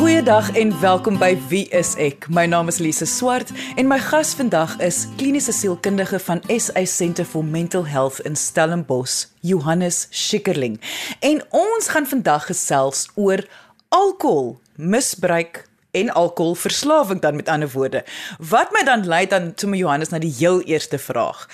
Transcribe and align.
Goeiedag 0.00 0.56
en 0.56 0.80
welkom 0.80 1.18
by 1.20 1.34
Wie 1.48 1.66
is 1.76 1.90
ek? 2.00 2.24
My 2.32 2.46
naam 2.48 2.70
is 2.72 2.78
Lise 2.80 3.04
Swart 3.04 3.50
en 3.76 3.84
my 3.84 3.98
gas 4.00 4.30
vandag 4.32 4.78
is 4.80 5.02
kliniese 5.20 5.52
sielkundige 5.52 6.16
van 6.24 6.40
SA 6.48 6.86
Centre 6.88 7.26
for 7.28 7.44
Mental 7.44 7.84
Health 7.84 8.22
in 8.24 8.32
Stellenbosch, 8.32 9.26
Johannes 9.44 10.06
Schikkerling. 10.08 10.78
En 11.20 11.42
ons 11.52 11.90
gaan 11.92 12.08
vandag 12.08 12.46
gesels 12.48 13.10
oor 13.14 13.44
alkohol, 13.92 14.56
misbruik 14.80 15.66
en 15.92 16.08
alkoholverslawing 16.16 17.20
dan 17.20 17.36
met 17.36 17.52
ander 17.52 17.68
woorde. 17.68 18.00
Wat 18.38 18.72
my 18.72 18.86
dan 18.88 19.04
lei 19.04 19.26
dan 19.28 19.52
toe 19.52 19.68
my 19.68 19.82
Johannes 19.84 20.16
na 20.16 20.22
die 20.24 20.32
heel 20.38 20.62
eerste 20.64 20.96
vraag. 20.96 21.44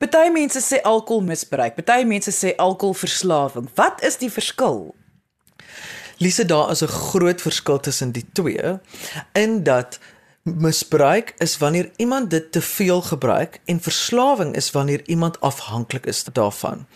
Party 0.00 0.30
mense 0.32 0.64
sê 0.64 0.80
alkoholmisbruik, 0.80 1.76
party 1.76 2.08
mense 2.08 2.32
sê 2.32 2.56
alkoholverslawing. 2.56 3.68
Wat 3.76 4.00
is 4.00 4.16
die 4.16 4.32
verskil? 4.32 4.94
Lise 6.22 6.44
daar 6.44 6.70
is 6.70 6.82
'n 6.82 6.86
groot 6.86 7.40
verskil 7.40 7.80
tussen 7.80 8.12
die 8.12 8.26
twee 8.32 8.78
in 9.32 9.62
dat 9.62 9.98
Misbruik 10.42 11.34
is 11.38 11.58
wanneer 11.58 11.90
iemand 11.96 12.30
dit 12.30 12.52
te 12.52 12.60
veel 12.62 13.02
gebruik 13.02 13.60
en 13.64 13.80
verslawing 13.80 14.54
is 14.54 14.70
wanneer 14.70 15.00
iemand 15.04 15.40
afhanklik 15.40 16.06
is 16.06 16.24
daarvan. 16.32 16.86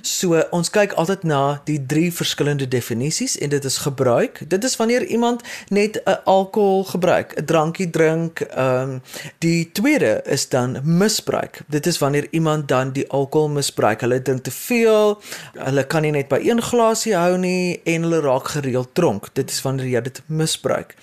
So 0.00 0.40
ons 0.50 0.70
kyk 0.70 0.92
altyd 0.92 1.22
na 1.22 1.60
die 1.68 1.86
drie 1.86 2.12
verskillende 2.12 2.68
definisies 2.68 3.36
en 3.38 3.52
dit 3.52 3.64
is 3.64 3.76
gebruik. 3.84 4.40
Dit 4.48 4.64
is 4.64 4.76
wanneer 4.76 5.04
iemand 5.04 5.42
net 5.68 6.00
'n 6.04 6.16
alkohol 6.24 6.84
gebruik, 6.84 7.36
'n 7.36 7.44
drankie 7.44 7.90
drink. 7.90 8.40
Ehm 8.40 8.80
um, 8.80 9.02
die 9.38 9.72
tweede 9.72 10.22
is 10.24 10.48
dan 10.48 10.80
misbruik. 10.82 11.60
Dit 11.68 11.86
is 11.86 11.98
wanneer 11.98 12.26
iemand 12.30 12.68
dan 12.68 12.92
die 12.92 13.10
alkohol 13.10 13.48
misbruik. 13.48 14.00
Hulle 14.00 14.22
drink 14.22 14.42
te 14.42 14.50
veel. 14.50 15.20
Hulle 15.52 15.86
kan 15.86 16.02
nie 16.02 16.10
net 16.10 16.28
by 16.28 16.40
een 16.40 16.62
glasie 16.62 17.14
hou 17.14 17.36
nie 17.38 17.80
en 17.84 18.02
hulle 18.02 18.20
raak 18.20 18.48
gereeld 18.48 18.94
dronk. 18.94 19.28
Dit 19.32 19.50
is 19.50 19.62
wanneer 19.62 19.86
jy 19.86 20.00
dit 20.00 20.22
misbruik 20.26 20.94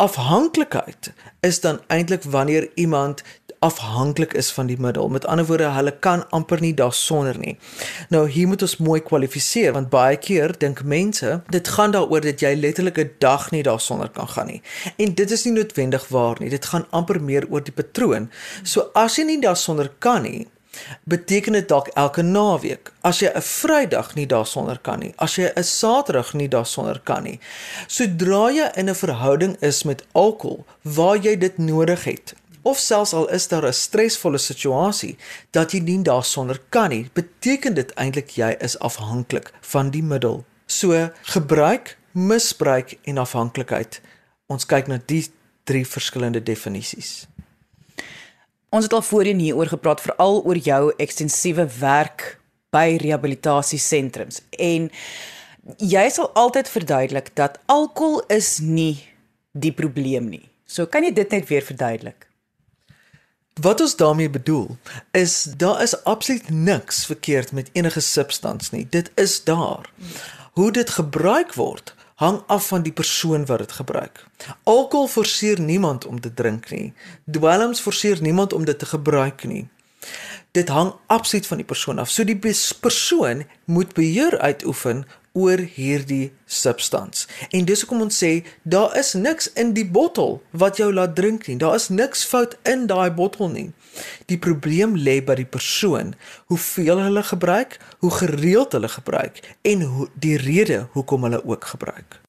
afhanklikheid 0.00 1.12
is 1.40 1.60
dan 1.60 1.80
eintlik 1.86 2.22
wanneer 2.22 2.68
iemand 2.74 3.22
afhanklik 3.60 4.32
is 4.32 4.50
van 4.52 4.66
die 4.66 4.78
middel. 4.80 5.08
Met 5.08 5.26
ander 5.26 5.46
woorde, 5.46 5.68
hulle 5.76 5.92
kan 5.98 6.22
amper 6.30 6.60
nie 6.60 6.72
daarsonder 6.74 7.38
nie. 7.38 7.58
Nou 8.08 8.24
hier 8.28 8.48
moet 8.48 8.62
ons 8.64 8.76
mooi 8.80 9.00
kwalifiseer 9.04 9.74
want 9.76 9.90
baie 9.92 10.16
keer 10.16 10.54
dink 10.58 10.80
mense, 10.82 11.34
dit 11.52 11.68
gaan 11.68 11.92
daaroor 11.92 12.24
dat 12.24 12.40
jy 12.40 12.54
letterlik 12.56 12.98
'n 12.98 13.10
dag 13.18 13.50
nie 13.50 13.62
daarsonder 13.62 14.08
kan 14.08 14.28
gaan 14.28 14.46
nie. 14.46 14.62
En 14.96 15.14
dit 15.14 15.30
is 15.30 15.44
nie 15.44 15.52
noodwendig 15.52 16.08
waar 16.08 16.36
nie. 16.40 16.48
Dit 16.48 16.64
gaan 16.64 16.86
amper 16.90 17.22
meer 17.22 17.46
oor 17.50 17.64
die 17.64 17.72
patroon. 17.72 18.30
So 18.62 18.90
as 18.94 19.16
jy 19.16 19.24
nie 19.24 19.40
daarsonder 19.40 19.92
kan 19.98 20.22
nie, 20.22 20.46
beteken 21.04 21.52
dit 21.52 21.68
dalk 21.68 21.88
elke 21.88 22.22
naweek. 22.22 22.92
As 23.00 23.20
jy 23.20 23.30
'n 23.34 23.42
Vrydag 23.42 24.14
nie 24.14 24.26
daarsonder 24.26 24.78
kan 24.78 24.98
nie, 24.98 25.12
as 25.16 25.36
jy 25.36 25.52
'n 25.56 25.64
Saterdag 25.64 26.34
nie 26.34 26.48
daarsonder 26.48 27.00
kan 27.04 27.22
nie. 27.22 27.40
Sodra 27.86 28.50
jy 28.50 28.70
in 28.76 28.88
'n 28.88 28.94
verhouding 28.94 29.56
is 29.60 29.82
met 29.82 30.04
alkohol 30.12 30.64
waar 30.82 31.16
jy 31.16 31.36
dit 31.36 31.58
nodig 31.58 32.04
het, 32.04 32.34
of 32.62 32.78
selfs 32.78 33.12
al 33.12 33.28
is 33.30 33.48
daar 33.48 33.66
'n 33.66 33.72
stresvolle 33.72 34.38
situasie 34.38 35.16
dat 35.50 35.72
jy 35.72 35.80
nie 35.80 36.02
daarsonder 36.02 36.60
kan 36.68 36.88
nie, 36.88 37.10
beteken 37.12 37.74
dit 37.74 37.94
eintlik 37.94 38.30
jy 38.30 38.56
is 38.58 38.78
afhanklik 38.78 39.52
van 39.60 39.90
die 39.90 40.02
middel. 40.02 40.44
So 40.66 41.10
gebruik, 41.22 41.98
misbruik 42.12 42.98
en 43.02 43.18
afhanklikheid. 43.18 44.00
Ons 44.46 44.66
kyk 44.66 44.86
na 44.86 45.00
die 45.06 45.26
drie 45.64 45.86
verskillende 45.86 46.42
definisies. 46.42 47.26
Ons 48.70 48.86
het 48.86 48.92
al 48.94 49.02
voorheen 49.02 49.38
hieroor 49.42 49.66
gepraat 49.66 50.00
veral 50.00 50.44
oor 50.46 50.56
jou 50.56 50.92
ekstensiewe 51.02 51.66
werk 51.80 52.38
by 52.70 52.94
rehabilitasiesentrums 53.02 54.44
en 54.62 54.86
jy 55.82 56.04
sal 56.14 56.30
altyd 56.38 56.70
verduidelik 56.70 57.32
dat 57.34 57.58
alkohol 57.66 58.22
is 58.30 58.58
nie 58.62 59.02
die 59.52 59.72
probleem 59.74 60.28
nie. 60.30 60.46
So 60.70 60.86
kan 60.86 61.02
jy 61.02 61.10
dit 61.12 61.34
net 61.34 61.48
weer 61.50 61.66
verduidelik? 61.66 62.28
Wat 63.60 63.82
ons 63.82 63.96
daarmee 63.98 64.30
bedoel 64.30 64.76
is 65.18 65.42
daar 65.58 65.82
is 65.82 65.96
absoluut 66.04 66.50
niks 66.50 67.04
verkeerd 67.10 67.52
met 67.52 67.70
enige 67.72 68.00
substans 68.00 68.70
nie. 68.70 68.86
Dit 68.88 69.10
is 69.18 69.42
daar. 69.44 69.90
Hoe 70.54 70.70
dit 70.72 70.90
gebruik 70.90 71.54
word 71.58 71.94
hang 72.20 72.42
af 72.46 72.66
van 72.68 72.82
die 72.84 72.92
persoon 72.92 73.46
wat 73.48 73.58
dit 73.58 73.72
gebruik. 73.72 74.26
Alkohol 74.62 75.08
forceer 75.08 75.60
niemand 75.60 76.06
om 76.06 76.20
te 76.20 76.34
drink 76.34 76.70
nie. 76.70 76.92
Dwelms 77.24 77.80
forceer 77.80 78.20
niemand 78.20 78.52
om 78.52 78.64
dit 78.64 78.78
te 78.78 78.86
gebruik 78.86 79.44
nie. 79.44 79.68
Dit 80.52 80.68
hang 80.68 80.92
absoluut 81.06 81.46
van 81.46 81.62
die 81.62 81.66
persoon 81.66 81.98
af. 81.98 82.10
So 82.10 82.24
die 82.24 82.36
persoon 82.80 83.46
moet 83.64 83.94
beheer 83.96 84.38
uitoefen 84.38 85.06
oor 85.32 85.58
hierdie 85.58 86.32
substans. 86.46 87.26
En 87.50 87.64
dis 87.64 87.82
hoekom 87.82 88.06
ons 88.06 88.22
sê 88.22 88.32
daar 88.62 88.96
is 88.98 89.12
niks 89.14 89.50
in 89.54 89.74
die 89.76 89.86
bottel 89.86 90.40
wat 90.50 90.80
jou 90.82 90.90
laat 90.92 91.14
drink 91.18 91.46
nie. 91.46 91.58
Daar 91.60 91.76
is 91.78 91.88
niks 91.88 92.24
fout 92.26 92.56
in 92.62 92.86
daai 92.90 93.10
bottel 93.14 93.50
nie. 93.52 93.68
Die 94.30 94.38
probleem 94.38 94.96
lê 94.96 95.18
by 95.24 95.36
die 95.40 95.48
persoon, 95.48 96.14
hoeveel 96.50 97.02
hulle 97.02 97.22
gebruik, 97.26 97.78
hoe 98.02 98.10
gereeld 98.10 98.72
hulle 98.72 98.88
gebruik 98.88 99.42
en 99.62 99.82
hoe 99.82 100.08
die 100.14 100.36
rede 100.38 100.86
hoekom 100.94 101.26
hulle 101.26 101.42
ook 101.44 101.64
gebruik. 101.74 102.20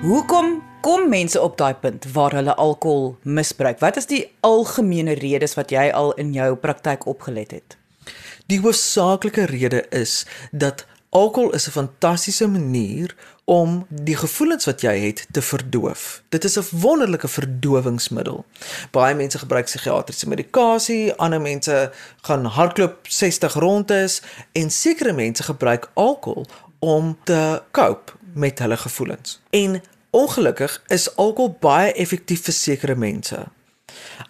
Hoekom 0.00 0.69
kom 0.80 1.08
mense 1.08 1.40
op 1.40 1.58
daai 1.58 1.74
punt 1.74 2.06
waar 2.12 2.32
hulle 2.32 2.54
alkohol 2.54 3.16
misbruik? 3.22 3.78
Wat 3.80 3.96
is 3.96 4.06
die 4.06 4.24
algemene 4.40 5.12
redes 5.18 5.54
wat 5.54 5.70
jy 5.70 5.90
al 5.92 6.12
in 6.20 6.32
jou 6.32 6.54
praktyk 6.56 7.06
opgelet 7.10 7.50
het? 7.50 7.76
Die 8.50 8.60
hoofsaaklike 8.60 9.44
rede 9.50 9.84
is 9.94 10.24
dat 10.50 10.86
alkohol 11.10 11.52
is 11.54 11.66
'n 11.68 11.70
fantastiese 11.70 12.48
manier 12.48 13.14
om 13.44 13.86
die 13.88 14.16
gevoelens 14.16 14.64
wat 14.64 14.80
jy 14.80 14.98
het 14.98 15.26
te 15.30 15.42
verdoof. 15.42 16.22
Dit 16.28 16.44
is 16.44 16.58
'n 16.58 16.66
wonderlike 16.70 17.28
verdowingsmiddel. 17.28 18.44
Baie 18.90 19.14
mense 19.14 19.38
gebruik 19.38 19.64
psigiatriese 19.64 20.28
medikasie, 20.28 21.12
ander 21.14 21.40
mense 21.40 21.92
gaan 22.20 22.44
hardloop 22.44 22.96
60 23.02 23.54
rondes 23.54 24.22
en 24.52 24.70
sekere 24.70 25.12
mense 25.12 25.42
gebruik 25.42 25.90
alkohol 25.94 26.46
om 26.78 27.18
te 27.24 27.62
cope 27.70 28.12
met 28.34 28.58
hulle 28.58 28.76
gevoelens. 28.76 29.40
En 29.50 29.82
ongelukkig 30.10 30.82
is 30.88 31.08
alkohol 31.16 31.56
baie 31.60 31.92
effektief 31.92 32.44
vir 32.48 32.54
sekere 32.54 32.94
mense. 32.94 33.46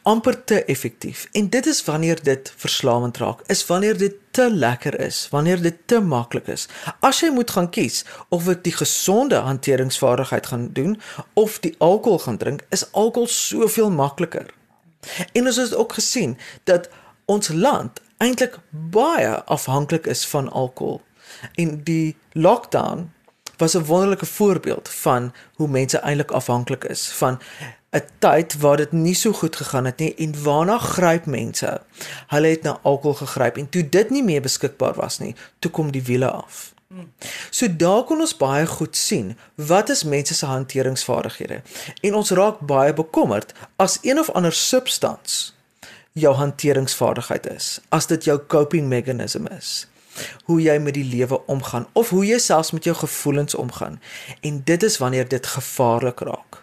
amper 0.02 0.44
te 0.44 0.64
effektief. 0.64 1.28
En 1.32 1.48
dit 1.48 1.66
is 1.66 1.84
wanneer 1.84 2.22
dit 2.22 2.52
verslawend 2.56 3.16
raak, 3.16 3.40
is 3.46 3.66
wanneer 3.66 3.98
dit 3.98 4.14
te 4.30 4.50
lekker 4.50 5.00
is, 5.00 5.26
wanneer 5.30 5.62
dit 5.62 5.76
te 5.84 6.00
maklik 6.00 6.46
is. 6.46 6.68
As 7.00 7.20
jy 7.20 7.30
moet 7.34 7.50
gaan 7.50 7.70
kies 7.70 8.04
of 8.28 8.48
ek 8.48 8.64
die 8.64 8.74
gesonde 8.74 9.42
hanteringsvaardigheid 9.44 10.46
gaan 10.46 10.68
doen 10.72 10.96
of 11.34 11.58
die 11.64 11.74
alkohol 11.78 12.18
gaan 12.18 12.40
drink, 12.40 12.64
is 12.70 12.86
alkohol 12.92 13.28
soveel 13.28 13.90
makliker. 13.90 14.48
En 15.32 15.46
ons 15.46 15.56
het 15.56 15.74
ook 15.74 15.98
gesien 15.98 16.36
dat 16.64 16.88
ons 17.24 17.48
land 17.48 18.00
eintlik 18.20 18.58
baie 18.70 19.34
afhanklik 19.44 20.06
is 20.06 20.26
van 20.26 20.48
alkohol. 20.48 21.00
En 21.54 21.80
die 21.84 22.16
lockdown 22.32 23.10
was 23.60 23.74
'n 23.76 23.84
wonderlike 23.84 24.26
voorbeeld 24.26 24.88
van 24.88 25.32
hoe 25.54 25.68
mense 25.68 25.98
eintlik 25.98 26.30
afhanklik 26.30 26.84
is 26.84 27.08
van 27.08 27.38
'n 27.90 28.02
tyd 28.18 28.58
waar 28.58 28.76
dit 28.76 28.92
nie 28.92 29.14
so 29.14 29.32
goed 29.32 29.56
gegaan 29.56 29.84
het 29.84 29.98
nie 29.98 30.14
en 30.14 30.42
waarna 30.42 30.78
gryp 30.78 31.26
mense. 31.26 31.80
Hulle 32.26 32.46
het 32.46 32.62
na 32.62 32.78
alkohol 32.82 33.26
gegryp 33.26 33.56
en 33.56 33.68
toe 33.68 33.88
dit 33.88 34.10
nie 34.10 34.22
meer 34.22 34.40
beskikbaar 34.40 34.94
was 34.94 35.18
nie, 35.18 35.34
toe 35.58 35.70
kom 35.70 35.90
die 35.90 36.02
wiele 36.02 36.30
af. 36.30 36.72
So 37.50 37.76
daar 37.76 38.02
kon 38.04 38.20
ons 38.20 38.36
baie 38.36 38.66
goed 38.66 38.96
sien 38.96 39.38
wat 39.54 39.88
is 39.88 40.04
mense 40.04 40.34
se 40.34 40.46
hanteringsvaardighede. 40.46 41.62
En 42.00 42.14
ons 42.14 42.30
raak 42.30 42.58
baie 42.58 42.92
bekommerd 42.92 43.52
as 43.76 43.98
een 44.02 44.18
of 44.18 44.30
ander 44.30 44.52
substans 44.52 45.54
jou 46.12 46.34
hanteringsvaardigheid 46.34 47.46
is, 47.46 47.80
as 47.88 48.06
dit 48.06 48.24
jou 48.24 48.40
coping 48.46 48.88
mechanism 48.88 49.46
is 49.46 49.86
hoe 50.44 50.60
jy 50.62 50.78
met 50.78 50.94
die 50.94 51.04
lewe 51.04 51.46
omgaan 51.46 51.86
of 51.92 52.10
hoe 52.10 52.26
jy 52.26 52.38
selfs 52.38 52.70
met 52.70 52.84
jou 52.84 52.96
gevoelens 52.96 53.54
omgaan. 53.54 54.00
En 54.40 54.62
dit 54.64 54.82
is 54.82 54.98
wanneer 54.98 55.28
dit 55.28 55.46
gevaarlik 55.46 56.20
raak. 56.20 56.62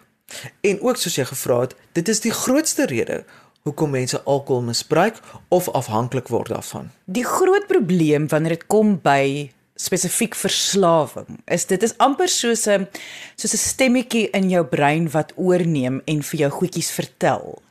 En 0.60 0.80
ook 0.80 0.96
soos 0.96 1.16
jy 1.16 1.24
gevra 1.24 1.60
het, 1.60 1.76
dit 1.92 2.08
is 2.08 2.20
die 2.20 2.32
grootste 2.32 2.86
rede 2.86 3.24
hoekom 3.62 3.90
mense 3.90 4.22
alkohol 4.22 4.62
misbruik 4.62 5.20
of 5.48 5.68
afhanklik 5.68 6.28
word 6.28 6.48
daarvan. 6.48 6.90
Die 7.04 7.24
groot 7.24 7.66
probleem 7.66 8.28
wanneer 8.28 8.56
dit 8.56 8.66
kom 8.66 8.96
by 9.02 9.50
spesifiek 9.78 10.34
verslawing 10.34 11.38
is 11.46 11.68
dit 11.70 11.82
is 11.86 11.94
amper 12.02 12.28
soos 12.28 12.66
'n 12.66 12.88
soos 13.36 13.54
'n 13.54 13.64
stemmetjie 13.70 14.30
in 14.30 14.50
jou 14.50 14.64
brein 14.64 15.10
wat 15.10 15.32
oorneem 15.36 16.02
en 16.04 16.22
vir 16.22 16.38
jou 16.40 16.50
goedjies 16.50 16.90
vertel. 16.90 17.62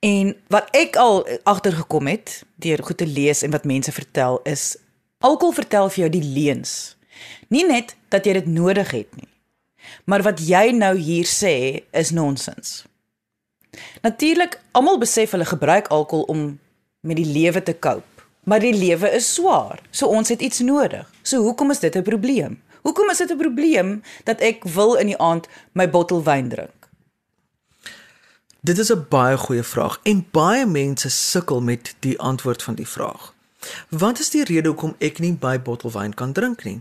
En 0.00 0.36
wat 0.48 0.68
ek 0.72 0.96
al 0.96 1.26
agtergekom 1.42 2.06
het 2.06 2.44
deur 2.56 2.82
goed 2.82 2.96
te 2.96 3.06
lees 3.06 3.42
en 3.42 3.50
wat 3.50 3.64
mense 3.64 3.92
vertel 3.92 4.40
is 4.44 4.76
Alkohol 5.18 5.52
vertel 5.52 5.88
vir 5.90 6.04
jou 6.04 6.10
die 6.14 6.22
leuns. 6.22 6.72
Nie 7.50 7.64
net 7.66 7.96
dat 8.14 8.26
jy 8.26 8.36
dit 8.38 8.46
nodig 8.46 8.90
het 8.94 9.16
nie. 9.18 9.26
Maar 10.06 10.22
wat 10.22 10.38
jy 10.46 10.70
nou 10.76 10.92
hier 10.94 11.26
sê 11.26 11.82
is 11.90 12.12
nonsens. 12.14 12.84
Natuurlik, 14.02 14.60
almal 14.78 15.00
besef 15.02 15.34
hulle 15.34 15.48
gebruik 15.48 15.90
alkohol 15.90 16.22
om 16.30 16.44
met 17.00 17.18
die 17.18 17.26
lewe 17.26 17.62
te 17.62 17.74
cope, 17.74 18.22
maar 18.46 18.62
die 18.62 18.74
lewe 18.74 19.10
is 19.18 19.26
swaar. 19.34 19.82
So 19.90 20.06
ons 20.06 20.30
het 20.30 20.40
iets 20.42 20.62
nodig. 20.62 21.06
So 21.22 21.42
hoekom 21.42 21.70
is 21.70 21.82
dit 21.82 21.96
'n 21.96 22.02
probleem? 22.02 22.62
Hoekom 22.82 23.10
is 23.10 23.18
dit 23.18 23.30
'n 23.30 23.38
probleem 23.38 24.02
dat 24.24 24.40
ek 24.40 24.64
wil 24.64 24.94
in 24.94 25.06
die 25.06 25.18
aand 25.18 25.48
my 25.72 25.90
bottel 25.90 26.22
wyn 26.22 26.48
drink? 26.48 26.88
Dit 28.60 28.78
is 28.78 28.92
'n 28.92 29.06
baie 29.08 29.36
goeie 29.36 29.62
vraag 29.62 30.00
en 30.02 30.26
baie 30.30 30.66
mense 30.66 31.10
sukkel 31.10 31.60
met 31.60 31.94
die 32.00 32.18
antwoord 32.18 32.62
van 32.62 32.74
die 32.74 32.88
vraag. 32.88 33.34
Wat 33.88 34.18
is 34.18 34.30
die 34.30 34.44
rede 34.44 34.68
hoekom 34.68 34.94
ek 34.98 35.18
nie 35.18 35.36
my 35.40 35.56
bottel 35.62 35.92
wyn 35.92 36.14
kan 36.14 36.32
drink 36.32 36.64
nie? 36.64 36.80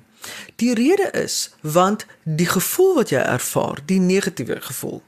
Die 0.56 0.74
rede 0.74 1.10
is 1.12 1.50
want 1.62 2.06
die 2.24 2.50
gevoel 2.50 2.96
wat 2.96 3.14
jy 3.14 3.22
ervaar, 3.22 3.82
die 3.86 4.00
negatiewe 4.00 4.62
gevoel, 4.62 5.02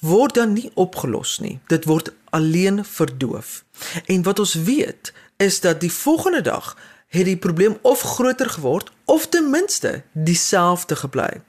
word 0.00 0.34
dan 0.34 0.52
nie 0.52 0.70
opgelos 0.74 1.38
nie. 1.40 1.58
Dit 1.68 1.84
word 1.84 2.12
alleen 2.34 2.84
verdoof. 2.84 3.64
En 4.06 4.22
wat 4.22 4.38
ons 4.38 4.54
weet 4.54 5.12
is 5.36 5.60
dat 5.60 5.80
die 5.80 5.92
volgende 5.92 6.40
dag 6.40 6.74
het 7.14 7.24
die 7.24 7.38
probleem 7.38 7.78
of 7.82 8.00
groter 8.00 8.50
geword 8.50 8.90
of 9.04 9.28
ten 9.28 9.50
minste 9.50 10.02
dieselfde 10.12 10.96
gebly. 10.96 11.42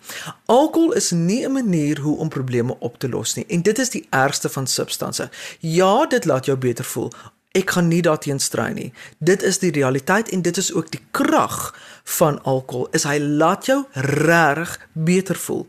Alkohol 0.45 0.91
is 0.93 1.11
nie 1.11 1.45
'n 1.45 1.51
manier 1.51 1.99
hoe 1.99 2.17
om 2.17 2.29
probleme 2.29 2.75
op 2.79 2.99
te 2.99 3.09
los 3.09 3.33
nie 3.33 3.45
en 3.47 3.61
dit 3.61 3.79
is 3.79 3.89
die 3.89 4.07
ergste 4.09 4.49
van 4.49 4.67
substansies. 4.67 5.29
Ja, 5.59 6.05
dit 6.05 6.25
laat 6.25 6.45
jou 6.45 6.57
beter 6.57 6.85
voel. 6.85 7.11
Ek 7.55 7.71
gaan 7.71 7.87
nie 7.87 8.01
daarteen 8.03 8.39
stry 8.43 8.71
nie. 8.75 8.89
Dit 9.23 9.43
is 9.43 9.61
die 9.63 9.71
realiteit 9.71 10.29
en 10.35 10.41
dit 10.43 10.57
is 10.59 10.73
ook 10.73 10.91
die 10.91 11.01
krag 11.15 11.71
van 12.17 12.41
alkohol. 12.43 12.89
Is 12.91 13.07
hy 13.07 13.15
laat 13.19 13.69
jou 13.69 13.85
reg 13.93 14.75
beter 14.91 15.39
voel. 15.39 15.63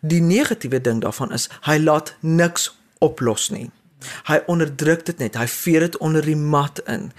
Die 0.00 0.22
negatiewe 0.22 0.80
ding 0.82 1.02
daarvan 1.04 1.32
is 1.36 1.46
hy 1.68 1.78
laat 1.78 2.16
niks 2.20 2.72
oplos 2.98 3.50
nie. 3.54 3.70
Hy 4.28 4.40
onderdruk 4.48 5.04
dit 5.06 5.18
net. 5.20 5.36
Hy 5.36 5.46
vee 5.50 5.80
dit 5.84 5.96
onder 6.00 6.24
die 6.24 6.36
mat 6.36 6.80
in. 6.88 7.10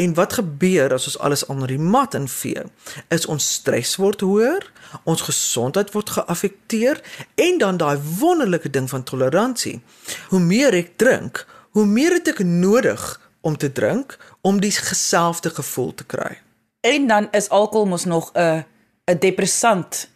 En 0.00 0.14
wat 0.18 0.38
gebeur 0.40 0.94
as 0.96 1.06
ons 1.10 1.18
alles 1.20 1.46
onder 1.52 1.68
die 1.68 1.78
mat 1.78 2.16
invee? 2.16 2.64
Is 3.12 3.28
ons 3.30 3.46
stres 3.60 3.96
word 4.00 4.24
hoër, 4.24 4.66
ons 5.04 5.26
gesondheid 5.28 5.92
word 5.94 6.14
geaffekteer 6.16 7.02
en 7.40 7.60
dan 7.62 7.80
daai 7.80 8.00
wonderlike 8.18 8.70
ding 8.72 8.88
van 8.90 9.04
toleransie. 9.04 9.80
Hoe 10.32 10.40
meer 10.40 10.74
ek 10.74 10.96
drink, 11.00 11.44
hoe 11.76 11.86
meer 11.86 12.18
het 12.18 12.32
ek 12.32 12.42
nodig 12.44 13.04
om 13.40 13.56
te 13.56 13.72
drink 13.72 14.18
om 14.40 14.60
die 14.60 14.72
geselfde 14.72 15.50
gevoel 15.50 15.94
te 15.94 16.04
kry. 16.04 16.38
En 16.80 17.06
dan 17.06 17.28
is 17.30 17.48
alkohol 17.48 17.86
mos 17.86 18.04
nog 18.04 18.30
'n 18.32 18.64
'n 19.04 19.18
depressant 19.18 20.08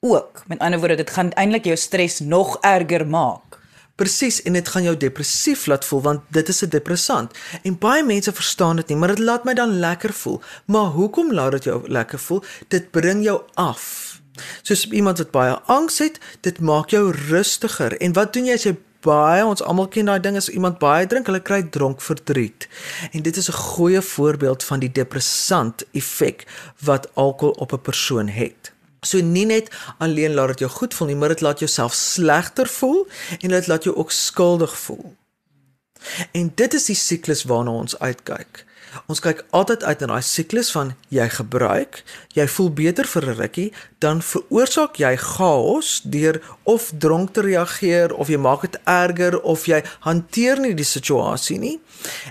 ook. 0.00 0.42
Met 0.46 0.58
ander 0.58 0.78
woorde, 0.78 0.94
dit 0.94 1.10
gaan 1.10 1.32
eintlik 1.32 1.64
jou 1.64 1.76
stres 1.76 2.18
nog 2.20 2.58
erger 2.60 3.06
maak. 3.06 3.58
Presies 3.94 4.42
en 4.42 4.52
dit 4.52 4.68
gaan 4.68 4.82
jou 4.82 4.96
depressief 4.96 5.66
laat 5.66 5.84
voel 5.84 6.00
want 6.02 6.20
dit 6.28 6.48
is 6.48 6.62
'n 6.62 6.68
depressant. 6.68 7.32
En 7.62 7.78
baie 7.78 8.04
mense 8.04 8.32
verstaan 8.32 8.76
dit 8.76 8.88
nie, 8.88 8.96
maar 8.96 9.08
dit 9.08 9.18
laat 9.18 9.44
my 9.44 9.54
dan 9.54 9.78
lekker 9.78 10.12
voel. 10.12 10.40
Maar 10.64 10.84
hoekom 10.84 11.32
laat 11.32 11.50
dit 11.50 11.64
jou 11.64 11.88
lekker 11.88 12.18
voel? 12.18 12.42
Dit 12.68 12.90
bring 12.90 13.24
jou 13.24 13.42
af. 13.54 14.14
Soos 14.62 14.88
iemand 14.90 15.18
wat 15.18 15.30
baie 15.30 15.58
angs 15.66 15.98
het, 15.98 16.18
dit 16.40 16.60
maak 16.60 16.90
jou 16.90 17.10
rustiger. 17.28 17.96
En 18.00 18.12
wat 18.12 18.32
doen 18.32 18.44
jy 18.44 18.52
as 18.52 18.62
jy 18.62 18.76
baie 19.04 19.44
ons 19.44 19.62
almal 19.62 19.88
ken 19.92 20.08
daai 20.10 20.20
ding 20.24 20.36
as 20.40 20.48
iemand 20.52 20.80
baie 20.82 21.06
drink, 21.06 21.28
hulle 21.30 21.42
kry 21.44 21.62
dronk 21.76 22.02
verdriet. 22.04 22.68
En 23.12 23.22
dit 23.22 23.36
is 23.36 23.48
'n 23.48 23.60
goeie 23.74 24.00
voorbeeld 24.00 24.64
van 24.64 24.80
die 24.80 24.92
depressant 24.92 25.84
effek 25.92 26.46
wat 26.80 27.08
alkohol 27.14 27.54
op 27.58 27.72
'n 27.72 27.80
persoon 27.80 28.28
het. 28.28 28.72
So 29.00 29.20
nie 29.20 29.46
net 29.46 29.70
alleen 29.98 30.34
laat 30.34 30.48
dit 30.48 30.58
jou 30.58 30.70
goed 30.70 30.94
voel 30.94 31.06
nie, 31.06 31.16
maar 31.16 31.28
dit 31.28 31.40
laat 31.40 31.58
jou 31.58 31.70
self 31.70 31.92
slegter 31.92 32.66
voel 32.66 33.06
en 33.40 33.48
dit 33.48 33.66
laat 33.66 33.84
jou 33.84 33.96
ook 33.96 34.10
skuldig 34.10 34.78
voel. 34.78 35.16
En 36.32 36.52
dit 36.54 36.74
is 36.74 36.84
die 36.84 36.96
siklus 36.96 37.44
waarna 37.44 37.70
ons 37.70 37.98
uitkyk. 37.98 38.64
Ons 39.06 39.20
kyk 39.20 39.44
altyd 39.50 39.84
uit 39.84 40.00
na 40.00 40.06
daai 40.06 40.22
siklus 40.22 40.70
van 40.74 40.94
jy 41.08 41.28
gebruik, 41.28 42.02
jy 42.34 42.46
voel 42.56 42.70
beter 42.70 43.06
vir 43.06 43.26
'n 43.26 43.36
rukkie, 43.40 43.72
dan 43.98 44.22
veroorsaak 44.22 44.96
jy 44.96 45.16
chaos 45.16 46.00
deur 46.04 46.40
of 46.62 46.92
dronk 46.98 47.32
te 47.34 47.40
reageer 47.40 48.14
of 48.14 48.28
jy 48.28 48.38
maak 48.38 48.60
dit 48.60 48.76
erger 48.84 49.40
of 49.40 49.66
jy 49.66 49.82
hanteer 50.00 50.60
nie 50.60 50.74
die 50.74 50.84
situasie 50.84 51.58
nie 51.58 51.80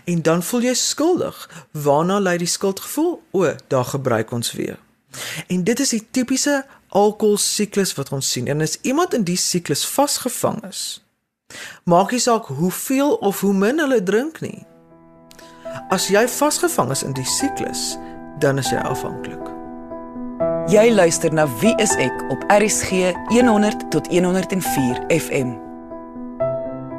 en 0.06 0.22
dan 0.22 0.44
voel 0.44 0.62
jy 0.62 0.74
skuldig. 0.74 1.50
Waarna 1.72 2.20
lei 2.20 2.38
die 2.38 2.48
skuldgevoel? 2.48 3.22
O, 3.32 3.56
daar 3.68 3.86
gebruik 3.86 4.32
ons 4.32 4.52
weer. 4.52 4.78
En 5.48 5.64
dit 5.64 5.80
is 5.80 5.90
die 5.90 6.08
tipiese 6.12 6.66
alkohol 6.90 7.38
siklus 7.38 7.94
wat 7.94 8.12
ons 8.12 8.32
sien. 8.32 8.48
En 8.48 8.62
as 8.62 8.78
iemand 8.82 9.14
in 9.14 9.24
die 9.24 9.38
siklus 9.38 9.86
vasgevang 9.86 10.64
is, 10.70 11.02
maak 11.84 12.12
nie 12.12 12.22
saak 12.22 12.46
hoeveel 12.46 13.16
of 13.16 13.42
hoe 13.42 13.54
min 13.54 13.80
hulle 13.80 14.04
drink 14.04 14.42
nie. 14.42 14.66
As 15.90 16.08
jy 16.08 16.28
vasgevang 16.28 16.92
is 16.92 17.04
in 17.04 17.14
die 17.14 17.26
siklus, 17.26 17.98
dan 18.40 18.58
is 18.62 18.70
jy 18.72 18.82
afhanklik. 18.86 19.42
Jy 20.72 20.94
luister 20.94 21.34
na 21.34 21.46
Wie 21.60 21.74
is 21.84 21.92
ek 22.00 22.24
op 22.32 22.44
RCG 22.52 23.12
100 23.30 23.90
tot 23.92 24.08
104 24.08 25.04
FM. 25.12 25.58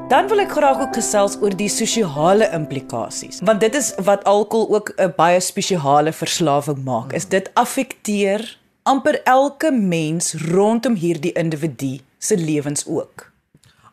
Dan 0.09 0.29
wil 0.29 0.43
ek 0.45 0.53
graag 0.53 0.83
ook 0.85 0.99
gesels 0.99 1.39
oor 1.41 1.55
die 1.57 1.71
sosiale 1.73 2.51
implikasies, 2.53 3.41
want 3.43 3.65
dit 3.65 3.75
is 3.75 3.95
wat 4.05 4.27
alkohol 4.29 4.69
ook 4.77 4.93
'n 4.99 5.15
baie 5.17 5.41
spesiale 5.41 6.13
verslawing 6.13 6.85
maak. 6.85 7.13
Is 7.13 7.25
dit 7.29 7.51
affekteer 7.55 8.59
amper 8.85 9.23
elke 9.25 9.71
mens 9.73 10.35
rondom 10.35 10.95
hierdie 10.95 11.33
individu 11.33 12.01
se 12.19 12.37
lewens 12.37 12.85
ook. 12.87 13.31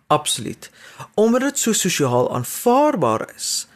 Absoluut. 0.07 0.69
Omdat 1.13 1.41
dit 1.41 1.59
so 1.59 1.73
sosiaal 1.73 2.33
aanvaarbaar 2.35 3.29
is, 3.35 3.67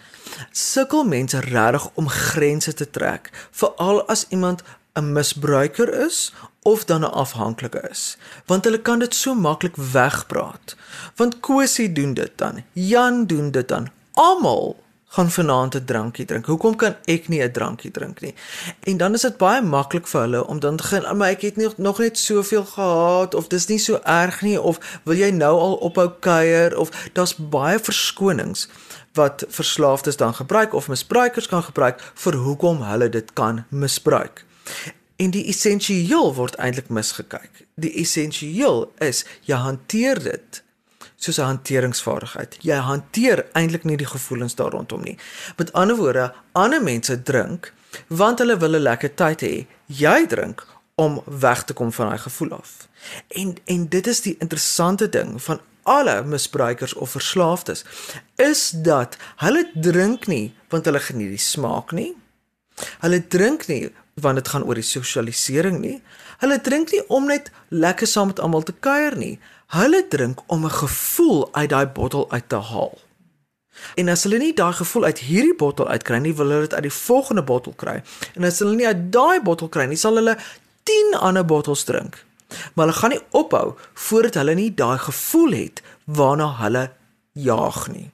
sukkel 0.52 1.04
mense 1.04 1.40
regtig 1.40 1.90
om 1.94 2.08
grense 2.10 2.74
te 2.74 2.90
trek, 2.90 3.30
veral 3.52 4.08
as 4.08 4.26
iemand 4.30 4.64
'n 4.94 5.12
misbruiker 5.12 6.06
is 6.06 6.34
of 6.62 6.86
dan 6.86 7.02
'n 7.02 7.12
afhanklike 7.12 7.88
is, 7.92 8.18
want 8.46 8.64
hulle 8.64 8.82
kan 8.82 9.00
dit 9.00 9.16
so 9.16 9.34
maklik 9.34 9.76
wegpraat. 9.76 10.76
Want 11.16 11.40
Kosie 11.40 11.92
doen 11.92 12.14
dit 12.14 12.32
dan, 12.36 12.64
Jan 12.74 13.26
doen 13.26 13.52
dit 13.52 13.68
dan. 13.68 13.90
Almal 14.12 14.85
gaan 15.16 15.32
vanaand 15.32 15.76
'n 15.76 15.86
drankie 15.86 16.26
drink. 16.26 16.46
Hoekom 16.46 16.76
kan 16.76 16.96
ek 17.06 17.28
nie 17.28 17.42
'n 17.44 17.52
drankie 17.52 17.92
drink 17.92 18.22
nie? 18.22 18.34
En 18.80 18.98
dan 18.98 19.14
is 19.14 19.22
dit 19.22 19.38
baie 19.38 19.62
maklik 19.62 20.08
vir 20.08 20.22
hulle 20.22 20.48
om 20.48 20.60
dan 20.60 20.76
te 20.76 20.84
gaan, 20.84 21.18
maar 21.18 21.30
ek 21.30 21.42
het 21.42 21.56
nie, 21.56 21.70
nog 21.78 21.98
net 21.98 22.18
soveel 22.18 22.66
gehad 22.66 23.36
of 23.36 23.48
dis 23.48 23.68
nie 23.68 23.80
so 23.80 24.00
erg 24.04 24.42
nie 24.42 24.62
of 24.62 25.00
wil 25.04 25.16
jy 25.16 25.30
nou 25.30 25.60
al 25.60 25.76
ophou 25.76 26.10
kuier 26.20 26.78
of 26.78 27.10
daar's 27.14 27.36
baie 27.36 27.80
verskonings 27.80 28.68
wat 29.14 29.46
verslaafdes 29.48 30.18
dan 30.18 30.34
gebruik 30.34 30.74
of 30.74 30.88
misbruikers 30.88 31.48
kan 31.48 31.64
gebruik 31.64 32.12
vir 32.14 32.34
hoekom 32.34 32.82
hulle 32.82 33.10
dit 33.10 33.34
kan 33.34 33.66
misbruik. 33.70 34.46
En 35.16 35.32
die 35.32 35.46
essensieel 35.48 36.34
word 36.34 36.56
eintlik 36.56 36.90
misgekyk. 36.90 37.66
Die 37.76 37.94
essensieel 37.94 38.92
is 38.98 39.26
jy 39.42 39.56
hanteer 39.56 40.24
dit 40.24 40.64
soos 41.26 41.40
'n 41.40 41.52
hanteringsvaardigheid. 41.52 42.58
Jy 42.62 42.78
hanteer 42.90 43.46
eintlik 43.54 43.84
nie 43.84 43.98
die 43.98 44.10
gevoelens 44.10 44.56
daar 44.56 44.72
rondom 44.72 45.02
nie. 45.04 45.18
Met 45.58 45.74
ander 45.74 45.96
woorde, 45.96 46.34
ander 46.52 46.84
mense 46.84 47.22
drink 47.24 47.74
want 48.08 48.40
hulle 48.40 48.58
wil 48.58 48.76
'n 48.76 48.88
lekker 48.90 49.14
tyd 49.16 49.42
hê. 49.42 49.66
Jy 49.88 50.28
drink 50.28 50.66
om 50.96 51.22
weg 51.26 51.64
te 51.64 51.74
kom 51.74 51.92
van 51.92 52.08
daai 52.08 52.20
gevoel 52.20 52.52
af. 52.54 52.88
En 53.28 53.56
en 53.66 53.88
dit 53.88 54.08
is 54.08 54.22
die 54.22 54.36
interessante 54.40 55.10
ding 55.10 55.42
van 55.42 55.60
alle 55.84 56.24
misbruikers 56.24 56.94
of 56.94 57.10
verslaafdes 57.10 57.86
is 58.36 58.70
dat 58.70 59.18
hulle 59.36 59.70
drink 59.74 60.28
nie 60.28 60.54
want 60.70 60.86
hulle 60.86 61.00
geniet 61.00 61.30
die 61.30 61.38
smaak 61.38 61.92
nie. 61.92 62.16
Hulle 63.00 63.28
drink 63.28 63.68
nie 63.68 63.92
want 64.14 64.36
dit 64.36 64.48
gaan 64.48 64.64
oor 64.64 64.80
die 64.80 64.88
sosialisering 64.88 65.80
nie. 65.80 66.02
Hulle 66.40 66.62
drink 66.62 66.92
nie 66.92 67.04
om 67.08 67.28
net 67.28 67.52
lekker 67.70 68.08
saam 68.08 68.32
met 68.32 68.40
almal 68.40 68.64
te 68.64 68.74
kuier 68.74 69.18
nie. 69.20 69.40
Hulle 69.68 70.08
drink 70.08 70.40
om 70.48 70.66
'n 70.66 70.72
gevoel 70.72 71.54
uit 71.54 71.70
daai 71.70 71.88
bottel 71.88 72.32
uit 72.32 72.50
te 72.50 72.56
haal. 72.56 72.98
En 73.96 74.10
as 74.10 74.24
hulle 74.24 74.38
nie 74.38 74.54
daai 74.54 74.74
gevoel 74.74 75.04
uit 75.04 75.20
hierdie 75.20 75.56
bottel 75.56 75.88
uitkry 75.88 76.18
nie, 76.18 76.36
wil 76.36 76.50
hulle 76.50 76.68
dit 76.68 76.74
uit 76.74 76.88
die 76.88 76.94
volgende 76.94 77.44
bottel 77.44 77.74
kry. 77.76 78.02
En 78.36 78.44
as 78.44 78.60
hulle 78.60 78.76
nie 78.76 78.88
uit 78.88 79.12
daai 79.12 79.42
bottel 79.42 79.68
kry 79.68 79.86
nie, 79.86 80.00
sal 80.00 80.16
hulle 80.16 80.38
10 80.84 81.18
ander 81.20 81.46
bottels 81.46 81.84
drink. 81.84 82.26
Maar 82.74 82.86
hulle 82.86 82.98
gaan 82.98 83.10
nie 83.10 83.24
ophou 83.32 83.74
voordat 83.94 84.34
hulle 84.34 84.56
nie 84.56 84.74
daai 84.74 84.98
gevoel 84.98 85.52
het 85.52 85.82
waarna 86.06 86.52
hulle 86.62 86.92
jaag 87.32 87.88
nie. 87.92 88.12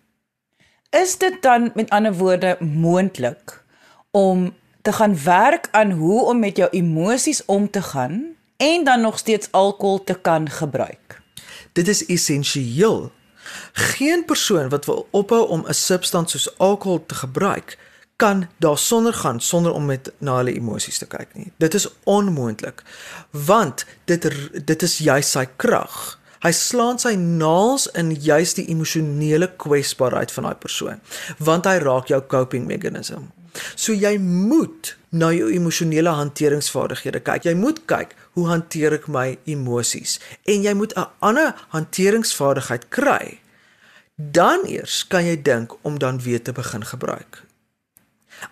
Is 0.89 1.17
dit 1.17 1.41
dan 1.41 1.71
met 1.75 1.89
ander 1.89 2.13
woorde 2.13 2.57
moontlik 2.59 3.63
om 4.11 4.53
te 4.81 4.91
gaan 4.93 5.23
werk 5.23 5.67
aan 5.71 5.91
hoe 5.91 6.21
om 6.25 6.39
met 6.39 6.57
jou 6.57 6.69
emosies 6.71 7.45
om 7.45 7.69
te 7.69 7.81
gaan 7.81 8.35
en 8.57 8.83
dan 8.83 9.01
nog 9.01 9.17
steeds 9.17 9.51
alkohol 9.51 10.03
te 10.03 10.13
kan 10.13 10.49
gebruik. 10.49 11.20
Dit 11.73 11.87
is 11.87 12.05
essensieel. 12.05 13.11
Geen 13.73 14.25
persoon 14.25 14.69
wat 14.69 14.85
wil 14.85 15.07
ophou 15.11 15.47
om 15.47 15.63
'n 15.67 15.73
substans 15.73 16.31
soos 16.31 16.57
alkohol 16.57 17.05
te 17.05 17.15
gebruik, 17.15 17.77
kan 18.15 18.47
daarsonder 18.57 19.13
gaan 19.13 19.39
sonder 19.41 19.71
om 19.71 19.85
met 19.85 20.11
na 20.17 20.35
hulle 20.35 20.53
emosies 20.53 20.97
te 20.97 21.05
kyk 21.05 21.33
nie. 21.33 21.51
Dit 21.57 21.73
is 21.73 21.87
onmoontlik. 22.03 22.83
Want 23.31 23.85
dit 24.05 24.29
dit 24.65 24.81
is 24.81 24.97
juis 24.97 25.31
sy 25.31 25.45
krag. 25.55 26.19
Hy 26.41 26.51
slaan 26.51 26.99
sy 26.99 27.13
naels 27.15 27.87
in 27.87 28.13
juis 28.13 28.53
die 28.53 28.65
emosionele 28.73 29.51
kwesbaarheid 29.61 30.31
van 30.31 30.43
daai 30.43 30.55
persoon, 30.55 31.01
want 31.37 31.65
hy 31.65 31.77
raak 31.77 32.07
jou 32.07 32.21
coping 32.27 32.65
meganisme. 32.65 33.27
So 33.75 33.93
jy 33.93 34.17
moet 34.17 34.95
na 35.11 35.31
jou 35.35 35.49
emosionele 35.51 36.09
hanteringsvaardighede 36.15 37.19
kyk. 37.19 37.45
Jy 37.45 37.55
moet 37.59 37.81
kyk 37.85 38.15
hoe 38.37 38.47
hanteer 38.47 38.95
ek 38.95 39.07
my 39.11 39.37
emosies 39.49 40.19
en 40.47 40.63
jy 40.63 40.73
moet 40.73 40.93
'n 40.95 41.07
ander 41.19 41.53
hanteringsvaardigheid 41.75 42.89
kry. 42.89 43.39
Dan 44.15 44.65
eers 44.65 45.07
kan 45.07 45.25
jy 45.25 45.41
dink 45.41 45.75
om 45.81 45.99
dan 45.99 46.21
weer 46.21 46.41
te 46.41 46.51
begin 46.51 46.85
gebruik. 46.85 47.43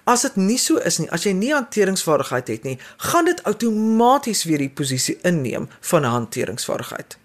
As 0.03 0.21
dit 0.21 0.35
nie 0.35 0.57
so 0.57 0.77
is 0.77 0.97
nie, 0.97 1.09
as 1.11 1.23
jy 1.23 1.31
nie 1.33 1.53
hanteringsvaardigheid 1.53 2.47
het 2.47 2.63
nie, 2.63 2.77
gaan 2.97 3.25
dit 3.25 3.43
outomaties 3.43 4.43
weer 4.43 4.57
die 4.57 4.69
posisie 4.69 5.17
inneem 5.23 5.69
van 5.81 6.01
'n 6.01 6.13
hanteringsvaardigheid. 6.17 7.17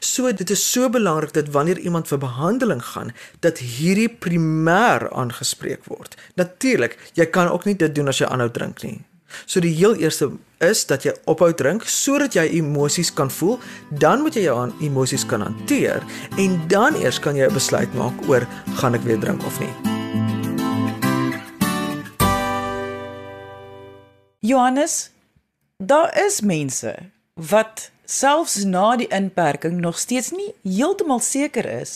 So 0.00 0.32
dit 0.32 0.50
is 0.50 0.72
so 0.72 0.88
belangrik 0.88 1.32
dat 1.32 1.48
wanneer 1.48 1.78
iemand 1.78 2.08
vir 2.08 2.18
behandeling 2.18 2.82
gaan, 2.84 3.12
dat 3.40 3.58
hierdie 3.58 4.08
primêr 4.08 5.10
aangespreek 5.12 5.84
word. 5.84 6.16
Natuurlik, 6.34 6.98
jy 7.14 7.26
kan 7.26 7.48
ook 7.48 7.64
nie 7.64 7.76
dit 7.76 7.94
doen 7.94 8.08
as 8.08 8.18
jy 8.18 8.26
aanhou 8.26 8.50
drink 8.50 8.82
nie. 8.82 9.00
So 9.46 9.60
die 9.60 9.74
heel 9.74 9.94
eerste 9.94 10.32
is 10.58 10.82
dat 10.86 11.04
jy 11.06 11.14
ophou 11.30 11.52
drink 11.54 11.86
sodat 11.88 12.34
jy 12.36 12.46
emosies 12.58 13.12
kan 13.14 13.30
voel, 13.30 13.58
dan 13.90 14.24
moet 14.24 14.36
jy 14.36 14.48
jou 14.48 14.56
aan 14.58 14.74
emosies 14.82 15.24
kan 15.26 15.44
hanteer 15.46 16.04
en 16.38 16.58
dan 16.68 16.98
eers 16.98 17.20
kan 17.22 17.36
jy 17.36 17.46
'n 17.46 17.54
besluit 17.54 17.94
maak 17.94 18.14
oor 18.28 18.46
gaan 18.80 18.94
ek 18.94 19.06
weer 19.06 19.18
drink 19.18 19.44
of 19.46 19.60
nie. 19.60 19.74
Johannes, 24.40 25.10
daar 25.76 26.10
is 26.26 26.40
mense 26.40 27.10
wat 27.34 27.90
selfs 28.10 28.64
na 28.64 28.96
die 28.98 29.08
inperking 29.14 29.78
nog 29.80 29.98
steeds 29.98 30.32
nie 30.34 30.50
heeltemal 30.66 31.22
seker 31.22 31.68
is 31.80 31.94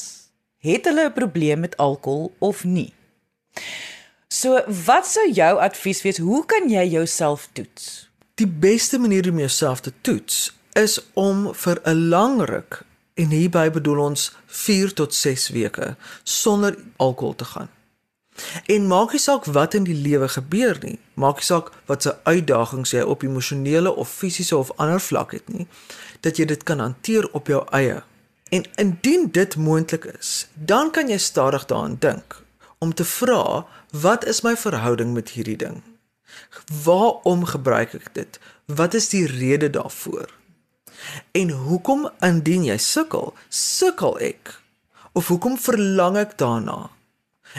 het 0.64 0.86
hulle 0.88 1.08
'n 1.08 1.12
probleem 1.12 1.60
met 1.60 1.76
alkohol 1.76 2.32
of 2.38 2.64
nie. 2.64 2.92
So, 4.28 4.62
wat 4.86 5.06
sou 5.06 5.32
jou 5.32 5.58
advies 5.58 6.02
wees? 6.02 6.18
Hoe 6.18 6.46
kan 6.46 6.70
jy 6.70 6.86
jouself 6.88 7.48
toets? 7.52 8.08
Die 8.34 8.48
beste 8.48 8.98
manier 8.98 9.30
om 9.30 9.38
jouself 9.38 9.80
te 9.80 9.92
toets 10.00 10.56
is 10.72 11.00
om 11.12 11.54
vir 11.54 11.80
'n 11.84 12.08
lang 12.08 12.42
ruk 12.42 12.82
en 13.14 13.28
hierby 13.28 13.70
bedoel 13.70 13.98
ons 13.98 14.32
4 14.46 14.92
tot 14.92 15.14
6 15.14 15.48
weke 15.48 15.96
sonder 16.22 16.76
alkohol 16.96 17.34
te 17.34 17.44
gaan. 17.44 17.70
En 18.66 18.86
maak 18.86 19.12
nie 19.12 19.20
saak 19.20 19.44
wat 19.44 19.74
in 19.74 19.84
die 19.86 19.94
lewe 19.94 20.28
gebeur 20.28 20.78
nie. 20.82 20.98
Maak 21.14 21.34
nie 21.34 21.46
saak 21.46 21.70
wat 21.86 22.02
se 22.02 22.16
uitdagings 22.22 22.90
jy 22.90 23.02
op 23.02 23.22
emosionele 23.22 23.94
of 23.94 24.10
fisiese 24.10 24.56
of 24.56 24.72
ander 24.76 25.00
vlak 25.00 25.32
het 25.32 25.48
nie, 25.48 25.66
dat 26.24 26.40
jy 26.40 26.46
dit 26.48 26.62
kan 26.64 26.80
hanteer 26.80 27.28
op 27.36 27.50
jou 27.52 27.62
eie. 27.76 28.00
En 28.54 28.64
indien 28.80 29.28
dit 29.32 29.56
moontlik 29.56 30.04
is, 30.16 30.46
dan 30.54 30.90
kan 30.90 31.08
jy 31.08 31.18
stadig 31.18 31.66
daaraan 31.68 31.96
dink 32.00 32.40
om 32.84 32.94
te 32.94 33.04
vra, 33.04 33.64
wat 33.90 34.26
is 34.28 34.42
my 34.44 34.52
verhouding 34.56 35.14
met 35.16 35.30
hierdie 35.36 35.56
ding? 35.56 35.80
Waarom 36.84 37.44
gebruik 37.48 37.94
ek 37.96 38.10
dit? 38.12 38.40
Wat 38.66 38.94
is 38.94 39.08
die 39.08 39.24
rede 39.30 39.70
daarvoor? 39.72 40.28
En 41.32 41.50
hoekom 41.50 42.08
indien 42.20 42.66
jy 42.68 42.76
sukkel, 42.80 43.32
sukkel 43.48 44.18
ek? 44.20 44.58
Of 45.16 45.30
hoekom 45.32 45.56
verlang 45.60 46.18
ek 46.20 46.36
daarna? 46.40 46.90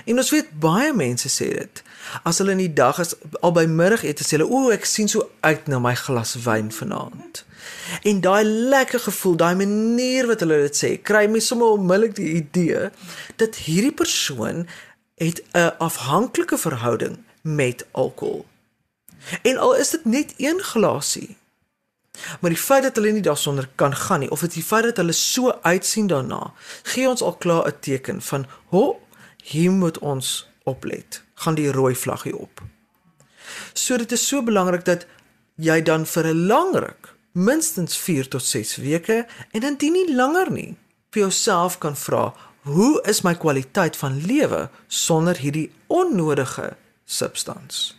En 0.03 0.17
ons 0.17 0.29
weet 0.29 0.59
baie 0.59 0.93
mense 0.93 1.29
sê 1.29 1.49
dit. 1.55 1.83
As 2.23 2.37
hulle 2.37 2.51
in 2.51 2.63
die 2.63 2.73
dag 2.73 2.99
is 2.99 3.15
al 3.39 3.53
by 3.55 3.65
middagete 3.65 4.23
sê 4.23 4.37
hulle, 4.37 4.49
"O, 4.49 4.69
ek 4.69 4.85
sien 4.85 5.07
so 5.07 5.29
uit 5.39 5.67
na 5.67 5.79
my 5.79 5.95
glas 5.95 6.35
wyn 6.43 6.71
vanaand." 6.71 7.45
En 8.03 8.21
daai 8.21 8.43
lekker 8.43 8.99
gevoel, 8.99 9.35
daai 9.35 9.55
manier 9.55 10.27
wat 10.27 10.39
hulle 10.39 10.61
dit 10.67 10.75
sê, 10.83 11.01
kry 11.01 11.27
my 11.27 11.39
sommer 11.39 11.67
onmiddellik 11.67 12.15
die 12.15 12.33
idee 12.41 12.89
dat 13.35 13.55
hierdie 13.55 13.91
persoon 13.91 14.67
het 15.15 15.43
'n 15.53 15.71
afhanklike 15.77 16.57
verhouding 16.57 17.23
met 17.41 17.85
alkohol. 17.91 18.45
En 19.41 19.57
al 19.57 19.75
is 19.75 19.89
dit 19.89 20.05
net 20.05 20.33
een 20.37 20.59
glasie. 20.59 21.37
Maar 22.39 22.49
die 22.49 22.59
feit 22.59 22.83
dat 22.83 22.95
hulle 22.95 23.11
nie 23.11 23.21
daarsonder 23.21 23.69
kan 23.75 23.95
gaan 23.95 24.19
nie 24.19 24.31
of 24.31 24.39
dit 24.39 24.53
die 24.53 24.63
feit 24.63 24.83
dat 24.83 24.97
hulle 24.97 25.11
so 25.11 25.51
uitsien 25.61 26.07
daarna, 26.07 26.53
gee 26.83 27.09
ons 27.09 27.21
al 27.21 27.35
klaar 27.35 27.67
'n 27.67 27.79
teken 27.79 28.21
van, 28.21 28.45
"Ho, 28.65 28.99
hier 29.45 29.71
moet 29.71 29.99
ons 29.99 30.47
oplet. 30.63 31.21
Gaan 31.33 31.55
die 31.55 31.71
rooi 31.71 31.95
vlaggie 31.95 32.33
op. 32.37 32.63
So 33.73 33.97
dit 33.97 34.11
is 34.11 34.27
so 34.27 34.41
belangrik 34.43 34.85
dat 34.85 35.05
jy 35.55 35.81
dan 35.81 36.05
vir 36.05 36.27
'n 36.27 36.47
lang 36.47 36.73
ruk, 36.75 37.13
minstens 37.31 37.97
4 37.97 38.27
tot 38.27 38.43
6 38.43 38.75
weke 38.75 39.27
en 39.51 39.63
indien 39.63 39.93
nie 39.93 40.15
langer 40.15 40.51
nie, 40.51 40.77
vir 41.11 41.21
jouself 41.21 41.77
kan 41.77 41.95
vra, 41.95 42.33
hoe 42.61 43.01
is 43.05 43.21
my 43.21 43.35
kwaliteit 43.35 43.97
van 43.97 44.25
lewe 44.25 44.69
sonder 44.87 45.37
hierdie 45.37 45.71
onnodige 45.87 46.75
substans? 47.05 47.97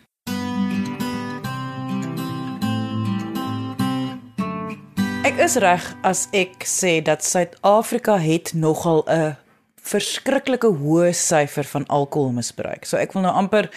Ek 5.23 5.37
is 5.39 5.55
reg 5.55 5.95
as 6.01 6.27
ek 6.31 6.63
sê 6.63 7.01
dat 7.01 7.23
Suid-Afrika 7.23 8.17
het 8.17 8.53
nogal 8.53 9.03
'n 9.07 9.46
verskriklike 9.87 10.69
hoë 10.81 11.13
syfer 11.15 11.67
van 11.73 11.87
alkoholmisbruik. 11.87 12.85
So 12.85 12.99
ek 12.99 13.15
wil 13.15 13.25
nou 13.27 13.33
amper 13.33 13.71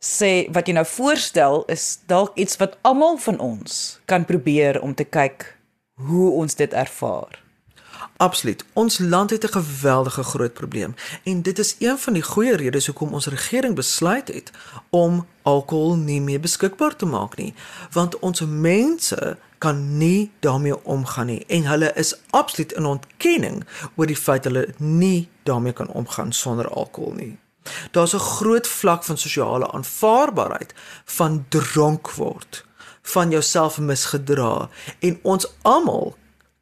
sê 0.00 0.48
wat 0.54 0.68
jy 0.68 0.74
nou 0.78 0.86
voorstel 0.88 1.62
is 1.72 2.00
dalk 2.08 2.36
iets 2.40 2.56
wat 2.60 2.78
almal 2.88 3.18
van 3.20 3.38
ons 3.38 4.00
kan 4.08 4.24
probeer 4.24 4.80
om 4.80 4.94
te 4.96 5.04
kyk 5.04 5.44
hoe 6.00 6.30
ons 6.40 6.56
dit 6.56 6.72
ervaar. 6.72 7.36
Absoluut. 8.20 8.64
Ons 8.72 8.98
land 8.98 9.30
het 9.30 9.44
'n 9.44 9.56
geweldige 9.60 10.22
groot 10.22 10.52
probleem 10.52 10.94
en 11.24 11.42
dit 11.42 11.58
is 11.58 11.76
een 11.78 11.98
van 11.98 12.12
die 12.12 12.22
goeie 12.22 12.56
redes 12.56 12.86
hoekom 12.86 13.12
ons 13.12 13.26
regering 13.26 13.74
besluit 13.74 14.28
het 14.28 14.50
om 14.90 15.26
alkohol 15.42 15.96
nie 15.96 16.20
meer 16.20 16.40
beskikbaar 16.40 16.96
te 16.96 17.06
maak 17.06 17.36
nie, 17.36 17.54
want 17.92 18.18
ons 18.18 18.40
mense 18.40 19.36
kan 19.60 19.98
nie 19.98 20.30
daarmee 20.40 20.76
omgaan 20.84 21.26
nie 21.26 21.42
en 21.46 21.68
hulle 21.68 21.92
is 22.00 22.14
absoluut 22.36 22.72
in 22.72 22.88
ontkenning 22.88 23.60
oor 23.96 24.08
die 24.08 24.16
feit 24.16 24.48
hulle 24.48 24.66
nie 24.78 25.28
daarmee 25.48 25.76
kan 25.76 25.92
omgaan 26.00 26.32
sonder 26.32 26.68
alkohol 26.68 27.12
nie. 27.18 27.34
Daar's 27.92 28.14
'n 28.14 28.28
groot 28.36 28.66
vlak 28.66 29.04
van 29.04 29.18
sosiale 29.18 29.72
aanvaarbaarheid 29.72 30.72
van 31.04 31.44
dronk 31.48 32.10
word, 32.10 32.64
van 33.02 33.30
jouself 33.30 33.78
misgedra 33.78 34.68
en 34.98 35.18
ons 35.22 35.46
almal 35.62 36.16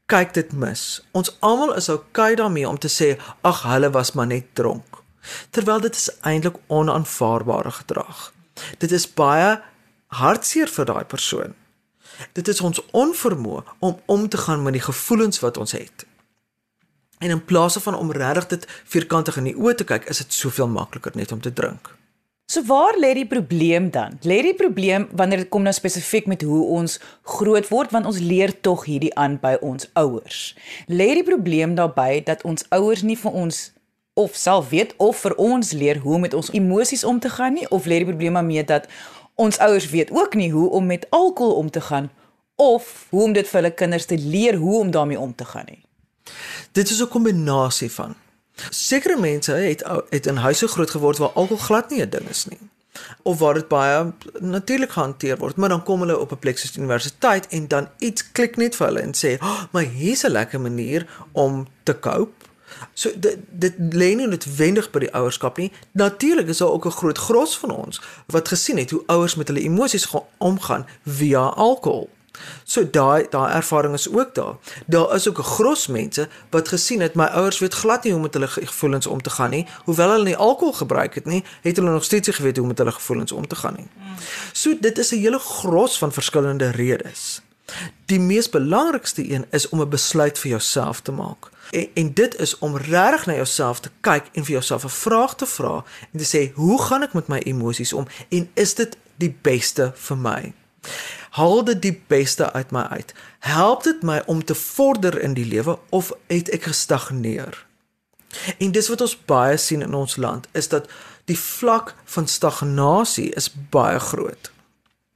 kyk 0.07 0.35
dit 0.35 0.52
mis. 0.52 1.02
Ons 1.12 1.37
almal 1.40 1.75
is 1.75 1.88
oukei 1.88 2.35
daarmee 2.35 2.69
om 2.69 2.78
te 2.78 2.88
sê 2.88 3.21
ag 3.40 3.62
hulle 3.62 3.90
was 3.90 4.12
maar 4.12 4.26
net 4.26 4.45
dronk. 4.52 5.02
Terwyl 5.50 5.81
dit 5.81 5.95
is 5.95 6.11
eintlik 6.21 6.57
onaanvaarbare 6.67 7.71
gedrag. 7.71 8.33
Dit 8.78 8.93
is 8.93 9.14
baie 9.14 9.61
hartseer 10.07 10.69
vir 10.69 10.85
daai 10.85 11.05
persoon. 11.05 11.55
Dit 12.32 12.48
is 12.48 12.60
ons 12.60 12.82
onvermoë 12.90 13.62
om 13.78 13.98
om 14.06 14.28
te 14.28 14.37
gaan 14.37 14.62
met 14.62 14.72
die 14.72 14.82
gevoelens 14.82 15.40
wat 15.40 15.56
ons 15.56 15.72
het. 15.72 16.06
En 17.18 17.30
in 17.30 17.44
plaas 17.44 17.76
van 17.76 17.94
om 17.94 18.12
regtig 18.12 18.46
dit 18.46 18.66
vierkantig 18.84 19.37
in 19.37 19.50
die 19.50 19.56
oë 19.58 19.75
te 19.75 19.84
kyk, 19.84 20.04
is 20.08 20.22
dit 20.22 20.32
soveel 20.32 20.68
makliker 20.68 21.12
net 21.14 21.32
om 21.32 21.40
te 21.40 21.52
drink. 21.52 21.94
So 22.48 22.62
waar 22.64 22.96
lê 22.96 23.10
die 23.12 23.26
probleem 23.26 23.90
dan? 23.90 24.14
Lê 24.25 24.38
die 24.42 24.54
probleem 24.54 25.08
wanneer 25.12 25.42
dit 25.42 25.48
kom 25.52 25.66
nou 25.66 25.72
spesifiek 25.76 26.26
met 26.26 26.42
hoe 26.42 26.62
ons 26.78 26.94
groot 27.22 27.66
word 27.68 27.90
want 27.92 28.06
ons 28.08 28.20
leer 28.25 28.54
tog 28.64 28.87
hierdie 28.88 29.12
aan 29.20 29.37
by 29.42 29.58
ons 29.60 29.90
ouers. 30.00 30.54
Lê 30.87 31.10
die 31.18 31.26
probleem 31.26 31.75
daarbey 31.76 32.22
dat 32.25 32.46
ons 32.48 32.64
ouers 32.72 33.02
nie 33.04 33.18
vir 33.20 33.37
ons 33.37 33.58
of 34.18 34.32
self 34.34 34.72
weet 34.72 34.94
of 34.96 35.20
vir 35.26 35.37
ons 35.37 35.75
leer 35.76 36.00
hoe 36.02 36.14
om 36.16 36.25
met 36.25 36.34
ons 36.34 36.48
emosies 36.56 37.04
om 37.04 37.20
te 37.20 37.28
gaan 37.30 37.52
nie 37.54 37.68
of 37.68 37.84
lê 37.84 38.00
die 38.00 38.08
probleem 38.08 38.40
daarmee 38.40 38.64
dat 38.64 38.88
ons 39.38 39.59
ouers 39.59 39.90
weet 39.90 40.11
ook 40.11 40.35
nie 40.35 40.50
hoe 40.52 40.71
om 40.71 40.87
met 40.87 41.07
alkohol 41.11 41.54
om 41.54 41.71
te 41.71 41.80
gaan 41.80 42.11
of 42.59 43.07
hoe 43.11 43.23
om 43.23 43.33
dit 43.33 43.49
vir 43.49 43.61
hulle 43.61 43.75
kinders 43.75 44.07
te 44.11 44.18
leer 44.18 44.57
hoe 44.59 44.78
om 44.78 44.90
daarmee 44.90 45.18
om 45.18 45.35
te 45.35 45.45
gaan 45.45 45.68
nie. 45.71 45.83
Dit 46.73 46.90
is 46.90 47.02
'n 47.02 47.09
kombinasie 47.09 47.90
van. 47.90 48.14
Sekere 48.71 49.21
mense 49.21 49.52
het 49.52 49.85
het 50.11 50.26
in 50.26 50.37
huise 50.37 50.68
groot 50.68 50.90
geword 50.90 51.18
waar 51.18 51.28
alkohol 51.28 51.64
glad 51.64 51.90
nie 51.90 52.02
'n 52.02 52.11
ding 52.11 52.28
is 52.28 52.47
nie 52.47 52.59
of 53.23 53.38
waar 53.38 53.54
dit 53.54 53.68
baie 53.68 54.12
natuurlik 54.38 54.90
gehanteer 54.90 55.37
word, 55.38 55.57
maar 55.57 55.68
dan 55.68 55.83
kom 55.83 56.00
hulle 56.00 56.18
op 56.18 56.33
'n 56.33 56.38
plek 56.38 56.59
soos 56.59 56.76
universiteit 56.76 57.47
en 57.47 57.68
dan 57.68 57.88
iets 57.99 58.33
klik 58.33 58.57
net 58.57 58.76
vir 58.76 58.87
hulle 58.87 59.00
en 59.00 59.14
sê, 59.14 59.40
oh, 59.42 59.62
"Maar 59.71 59.83
hier's 59.83 60.25
'n 60.25 60.30
lekker 60.30 60.61
manier 60.61 61.07
om 61.33 61.66
te 61.83 61.99
cope 61.99 62.48
So 62.94 63.11
dit 63.16 63.38
dit 63.49 63.75
lê 63.78 64.14
nie 64.14 64.26
noodwendig 64.26 64.90
by 64.90 64.99
die 64.99 65.14
ouerskap 65.14 65.56
nie. 65.56 65.73
Natuurlik 65.92 66.49
is 66.49 66.58
daar 66.58 66.70
ook 66.70 66.87
'n 66.87 66.99
groot 67.00 67.18
gros 67.18 67.58
van 67.58 67.70
ons 67.70 68.00
wat 68.26 68.49
gesien 68.49 68.78
het 68.78 68.90
hoe 68.90 69.02
ouers 69.06 69.35
met 69.35 69.49
hulle 69.49 69.61
emosies 69.61 70.08
omgaan 70.38 70.87
via 71.04 71.40
alkohol. 71.40 72.08
So 72.64 72.85
daai 72.90 73.26
daai 73.30 73.52
ervaring 73.54 73.94
is 73.94 74.08
ook 74.08 74.35
daar. 74.35 74.54
Daar 74.87 75.14
is 75.14 75.28
ook 75.28 75.38
'n 75.38 75.42
gros 75.42 75.87
mense 75.87 76.28
wat 76.50 76.68
gesien 76.68 77.00
het 77.00 77.14
my 77.14 77.25
ouers 77.25 77.58
weet 77.58 77.75
glad 77.75 78.04
nie 78.04 78.12
hoe 78.12 78.23
met 78.23 78.35
hulle 78.35 78.49
gevoelens 78.49 79.06
om 79.06 79.23
te 79.23 79.30
gaan 79.30 79.50
nie. 79.50 79.66
Hoewel 79.85 80.11
hulle 80.11 80.25
nie 80.25 80.37
alkohol 80.37 80.73
gebruik 80.73 81.14
het 81.14 81.25
nie, 81.25 81.44
het 81.62 81.76
hulle 81.76 81.90
nog 81.90 82.04
steeds 82.04 82.28
geweet 82.28 82.56
hoe 82.56 82.66
met 82.66 82.78
hulle 82.78 82.92
gevoelens 82.92 83.32
om 83.32 83.47
te 83.47 83.56
gaan 83.56 83.75
nie. 83.76 83.87
So 84.52 84.75
dit 84.80 84.99
is 84.99 85.11
'n 85.11 85.18
hele 85.18 85.38
gros 85.38 85.99
van 85.99 86.12
verskillende 86.12 86.70
redes. 86.70 87.40
Die 88.04 88.20
mees 88.20 88.50
belangrikste 88.50 89.30
een 89.30 89.47
is 89.50 89.68
om 89.68 89.80
'n 89.80 89.88
besluit 89.88 90.38
vir 90.38 90.50
jouself 90.50 91.00
te 91.00 91.12
maak. 91.12 91.50
En, 91.70 91.88
en 91.94 92.14
dit 92.14 92.37
is 92.40 92.58
om 92.58 92.76
regtig 92.76 93.26
na 93.26 93.34
jouself 93.34 93.80
te 93.80 93.90
kyk 94.00 94.25
en 94.32 94.44
vir 94.44 94.52
jouself 94.52 94.84
'n 94.84 94.88
vraag 94.88 95.34
te 95.34 95.46
vra 95.46 95.84
en 96.12 96.18
te 96.18 96.28
sê, 96.37 96.52
"Hoe 96.54 96.82
gaan 96.82 97.02
ek 97.02 97.12
met 97.12 97.28
my 97.28 97.38
emosies 97.38 97.92
om 97.92 98.06
en 98.28 98.50
is 98.54 98.75
dit 98.75 98.96
die 99.16 99.37
beste 99.42 99.92
vir 99.94 100.16
my?" 100.16 100.52
Haal 101.30 101.64
dit 101.64 101.82
die 101.82 102.02
beste 102.06 102.52
uit 102.52 102.70
my 102.70 102.82
uit. 102.82 103.14
Help 103.38 103.82
dit 103.82 104.02
my 104.02 104.22
om 104.26 104.44
te 104.44 104.54
vorder 104.54 105.20
in 105.20 105.34
die 105.34 105.44
lewe 105.44 105.78
of 105.88 106.12
het 106.26 106.48
ek 106.48 106.62
gestagneer? 106.62 107.66
En 108.58 108.72
dis 108.72 108.88
wat 108.88 109.00
ons 109.00 109.25
baie 109.25 109.56
sien 109.56 109.82
in 109.82 109.94
ons 109.94 110.16
land 110.16 110.48
is 110.52 110.68
dat 110.68 110.88
die 111.25 111.38
vlak 111.38 111.94
van 112.04 112.26
stagnasie 112.26 113.30
is 113.30 113.50
baie 113.70 113.98
groot. 113.98 114.50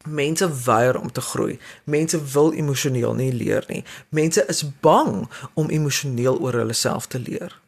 Mense 0.04 0.64
weier 0.64 1.00
om 1.00 1.12
te 1.12 1.20
groei. 1.20 1.58
Mense 1.84 2.24
wil 2.32 2.52
emosioneel 2.52 3.14
nie 3.14 3.32
leer 3.32 3.64
nie. 3.68 3.84
Mense 4.08 4.44
is 4.46 4.64
bang 4.80 5.28
om 5.54 5.70
emosioneel 5.70 6.38
oor 6.40 6.52
hulle 6.52 6.72
self 6.72 7.06
te 7.06 7.18
leer. 7.18 7.60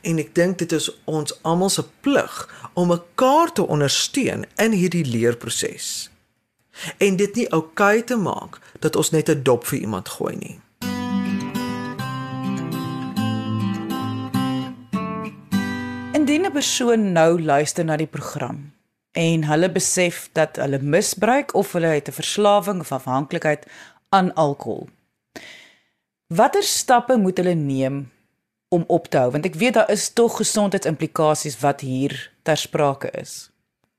En 0.00 0.18
ek 0.18 0.34
dink 0.34 0.58
dit 0.58 0.72
is 0.72 0.90
ons 1.10 1.34
almal 1.42 1.72
se 1.72 1.84
plig 2.06 2.34
om 2.74 2.92
mekaar 2.92 3.52
te 3.52 3.66
ondersteun 3.66 4.44
in 4.62 4.76
hierdie 4.76 5.04
leerproses. 5.06 6.10
En 6.98 7.16
dit 7.16 7.34
nie 7.34 7.48
oukei 7.50 7.98
okay 7.98 8.02
te 8.02 8.16
maak 8.16 8.60
dat 8.80 8.96
ons 8.96 9.10
net 9.10 9.30
'n 9.30 9.42
dop 9.42 9.66
vir 9.66 9.78
iemand 9.78 10.08
gooi 10.08 10.36
nie. 10.36 10.60
Indien 16.12 16.46
'n 16.46 16.52
persoon 16.52 17.12
nou 17.12 17.42
luister 17.42 17.84
na 17.84 17.96
die 17.96 18.06
program 18.06 18.73
en 19.14 19.44
hulle 19.46 19.70
besef 19.70 20.28
dat 20.32 20.56
hulle 20.58 20.80
misbruik 20.82 21.54
of 21.54 21.72
hulle 21.72 21.86
het 21.86 22.08
'n 22.08 22.18
verslawing 22.20 22.80
of 22.80 22.92
afhanklikheid 22.92 23.66
aan 24.08 24.34
alkohol. 24.34 24.88
Watter 26.26 26.62
stappe 26.62 27.16
moet 27.16 27.36
hulle 27.36 27.54
neem 27.54 28.10
om 28.68 28.84
op 28.86 29.06
te 29.06 29.16
hou 29.16 29.30
want 29.30 29.44
ek 29.44 29.54
weet 29.54 29.74
daar 29.74 29.90
is 29.90 30.10
tog 30.12 30.36
gesondheidsimplikasies 30.36 31.60
wat 31.60 31.80
hier 31.80 32.30
ter 32.42 32.56
sprake 32.56 33.10
is. 33.10 33.50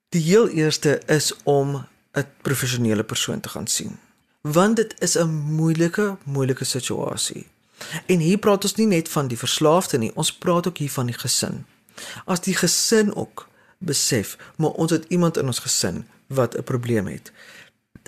Die 0.10 0.22
heel 0.22 0.50
eerste 0.50 1.02
is 1.06 1.34
om 1.44 1.86
'n 2.12 2.28
professionele 2.42 3.04
persoon 3.04 3.40
te 3.40 3.50
gaan 3.50 3.68
sien. 3.68 4.00
Want 4.42 4.76
dit 4.76 5.02
is 5.02 5.18
'n 5.18 5.30
moeilike, 5.30 6.18
moeilike 6.24 6.64
situasie. 6.64 7.48
En 8.06 8.20
hier 8.20 8.38
praat 8.38 8.64
ons 8.64 8.76
nie 8.76 8.88
net 8.88 9.10
van 9.10 9.28
die 9.28 9.38
verslaafde 9.38 9.98
nie, 9.98 10.16
ons 10.16 10.38
praat 10.38 10.68
ook 10.68 10.78
hier 10.78 10.92
van 10.92 11.06
die 11.06 11.18
gesin. 11.18 11.66
As 12.26 12.40
die 12.40 12.56
gesin 12.56 13.16
ook 13.16 13.48
besef, 13.86 14.38
maar 14.58 14.70
ons 14.70 14.92
het 14.92 15.06
iemand 15.08 15.38
in 15.38 15.46
ons 15.46 15.60
gesin 15.60 16.06
wat 16.28 16.58
'n 16.58 16.64
probleem 16.64 17.08
het. 17.08 17.32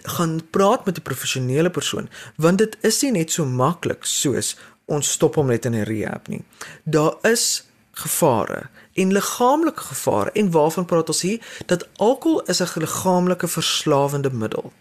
Gaan 0.04 0.50
praat 0.50 0.86
met 0.86 0.98
'n 0.98 1.02
professionele 1.02 1.70
persoon, 1.70 2.10
want 2.36 2.58
dit 2.58 2.78
is 2.82 3.02
nie 3.02 3.12
net 3.12 3.32
so 3.32 3.46
maklik 3.46 4.06
soos 4.06 4.58
ons 4.86 5.12
stop 5.12 5.36
hom 5.36 5.48
net 5.48 5.66
in 5.66 5.76
'n 5.76 5.84
rehab 5.84 6.28
nie. 6.28 6.44
Daar 6.84 7.16
is 7.22 7.64
gevare 7.92 8.70
en 8.94 9.12
liggaamlike 9.12 9.82
gevare 9.82 10.32
en 10.32 10.52
waarvan 10.52 10.86
praat 10.86 11.08
ons 11.08 11.22
hier 11.22 11.64
dat 11.66 11.88
alkohol 11.96 12.42
is 12.42 12.62
'n 12.62 12.80
liggaamlike 12.80 13.48
verslawende 13.48 14.32
middel. 14.32 14.74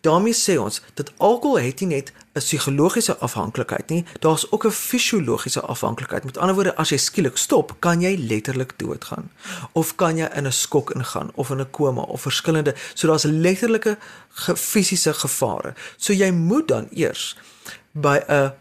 Daarmee 0.00 0.34
sê 0.34 0.58
ons 0.58 0.82
dat 0.94 1.12
alkohol 1.16 1.60
het 1.60 1.80
nie 1.80 1.88
net 1.88 2.12
'n 2.34 2.40
psigologiese 2.40 3.16
afhanklikheid 3.18 3.88
nie, 3.88 4.04
daar's 4.20 4.46
ook 4.50 4.64
'n 4.64 4.70
fisiologiese 4.70 5.60
afhanklikheid. 5.60 6.24
Met 6.24 6.38
ander 6.38 6.54
woorde, 6.54 6.76
as 6.76 6.88
jy 6.88 6.96
skielik 6.96 7.36
stop, 7.36 7.76
kan 7.78 8.00
jy 8.00 8.16
letterlik 8.28 8.72
doodgaan 8.76 9.30
of 9.72 9.94
kan 9.94 10.16
jy 10.16 10.28
in 10.34 10.46
'n 10.46 10.52
skok 10.52 10.90
ingaan 10.90 11.30
of 11.34 11.50
in 11.50 11.60
'n 11.60 11.70
koma 11.70 12.00
of 12.00 12.20
verskillende. 12.20 12.74
So 12.94 13.06
daar's 13.06 13.24
letterlike 13.24 13.98
fisiese 14.54 15.14
gevare. 15.14 15.74
So 15.96 16.12
jy 16.12 16.30
moet 16.30 16.68
dan 16.68 16.88
eers 16.90 17.36
by 17.92 18.20
'n 18.28 18.52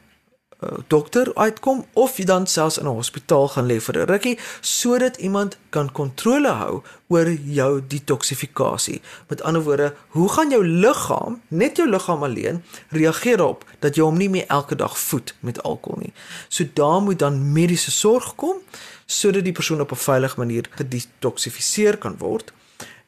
dokter 0.87 1.31
uitkom 1.35 1.85
of 1.93 2.17
jy 2.17 2.25
dan 2.25 2.47
selfs 2.47 2.77
in 2.77 2.85
'n 2.85 2.95
hospitaal 2.95 3.47
gaan 3.47 3.65
lê 3.65 3.81
vir 3.81 3.97
'n 3.97 4.05
rukkie 4.05 4.39
sodat 4.61 5.17
iemand 5.17 5.57
kan 5.69 5.91
kontrole 5.91 6.49
hou 6.49 6.83
oor 7.07 7.29
jou 7.31 7.81
detoksifikasie. 7.87 9.01
Met 9.27 9.41
ander 9.41 9.63
woorde, 9.63 9.93
hoe 10.07 10.29
gaan 10.29 10.49
jou 10.49 10.65
liggaam, 10.65 11.41
net 11.47 11.77
jou 11.77 11.89
liggaam 11.89 12.23
alleen, 12.23 12.63
reageer 12.89 13.37
daarop 13.37 13.65
dat 13.79 13.95
jy 13.95 14.03
hom 14.03 14.17
nie 14.17 14.29
meer 14.29 14.45
elke 14.47 14.75
dag 14.75 14.99
voed 14.99 15.35
met 15.39 15.63
alkohol 15.63 15.99
nie. 15.99 16.13
So 16.47 16.63
daar 16.73 17.01
moet 17.01 17.19
dan 17.19 17.51
mediese 17.51 17.91
sorg 17.91 18.35
kom 18.35 18.57
sodat 19.05 19.43
die 19.43 19.53
persoon 19.53 19.81
op 19.81 19.91
'n 19.91 19.95
veilige 19.95 20.39
manier 20.39 20.65
gedetoksifiseer 20.71 21.97
kan 21.97 22.17
word. 22.17 22.51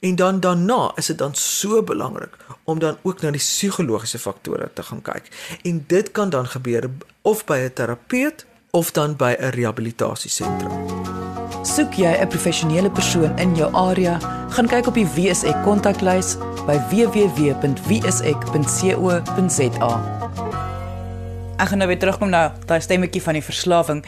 En 0.04 0.16
dan 0.16 0.39
daarna 0.39 0.92
is 0.96 1.06
dit 1.06 1.18
dan 1.18 1.36
so 1.36 1.84
belangrik 1.84 2.36
om 2.63 2.80
dan 2.80 2.98
ook 3.02 3.22
na 3.22 3.32
die 3.32 3.39
psigologiese 3.39 4.20
faktore 4.20 4.70
te 4.74 4.84
gaan 4.84 5.02
kyk. 5.02 5.58
En 5.62 5.84
dit 5.88 6.12
kan 6.12 6.30
dan 6.30 6.48
gebeur 6.48 6.89
of 7.22 7.46
by 7.46 7.58
'n 7.58 7.74
terapeut 7.74 8.46
of 8.70 8.92
dan 8.92 9.16
by 9.16 9.36
'n 9.39 9.50
rehabilitasiesentrum. 9.50 10.72
Soek 11.62 11.94
jy 11.94 12.12
'n 12.20 12.28
professionele 12.28 12.92
persoon 12.92 13.38
in 13.38 13.56
jou 13.56 13.74
area, 13.74 14.20
gaan 14.50 14.68
kyk 14.68 14.88
op 14.88 14.94
die 14.94 15.08
WSE 15.08 15.62
kontaklys 15.63 16.38
by 16.66 16.80
www.wsek.co.za. 16.89 17.82
Ek 21.63 21.69
gaan 21.71 21.80
nou 21.80 21.88
weer 21.88 21.99
terugkom 21.99 22.28
na 22.28 22.49
daai 22.67 22.82
stemmetjie 22.84 23.21
van 23.23 23.38
die 23.38 23.43
verslawing 23.43 24.02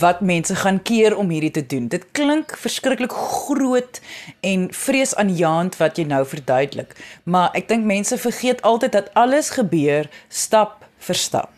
wat 0.00 0.22
mense 0.24 0.54
gaan 0.56 0.78
keer 0.88 1.12
om 1.20 1.28
hierdie 1.28 1.50
te 1.52 1.62
doen. 1.68 1.90
Dit 1.92 2.06
klink 2.16 2.54
verskriklik 2.56 3.12
groot 3.12 4.00
en 4.40 4.70
vreesaanjaend 4.72 5.76
wat 5.82 6.00
jy 6.00 6.06
nou 6.08 6.22
verduidelik, 6.24 6.94
maar 7.28 7.52
ek 7.60 7.68
dink 7.68 7.84
mense 7.84 8.16
vergeet 8.22 8.64
altyd 8.64 8.96
dat 8.96 9.10
alles 9.20 9.52
gebeur 9.58 10.08
stap 10.32 10.86
vir 11.04 11.20
stap. 11.20 11.52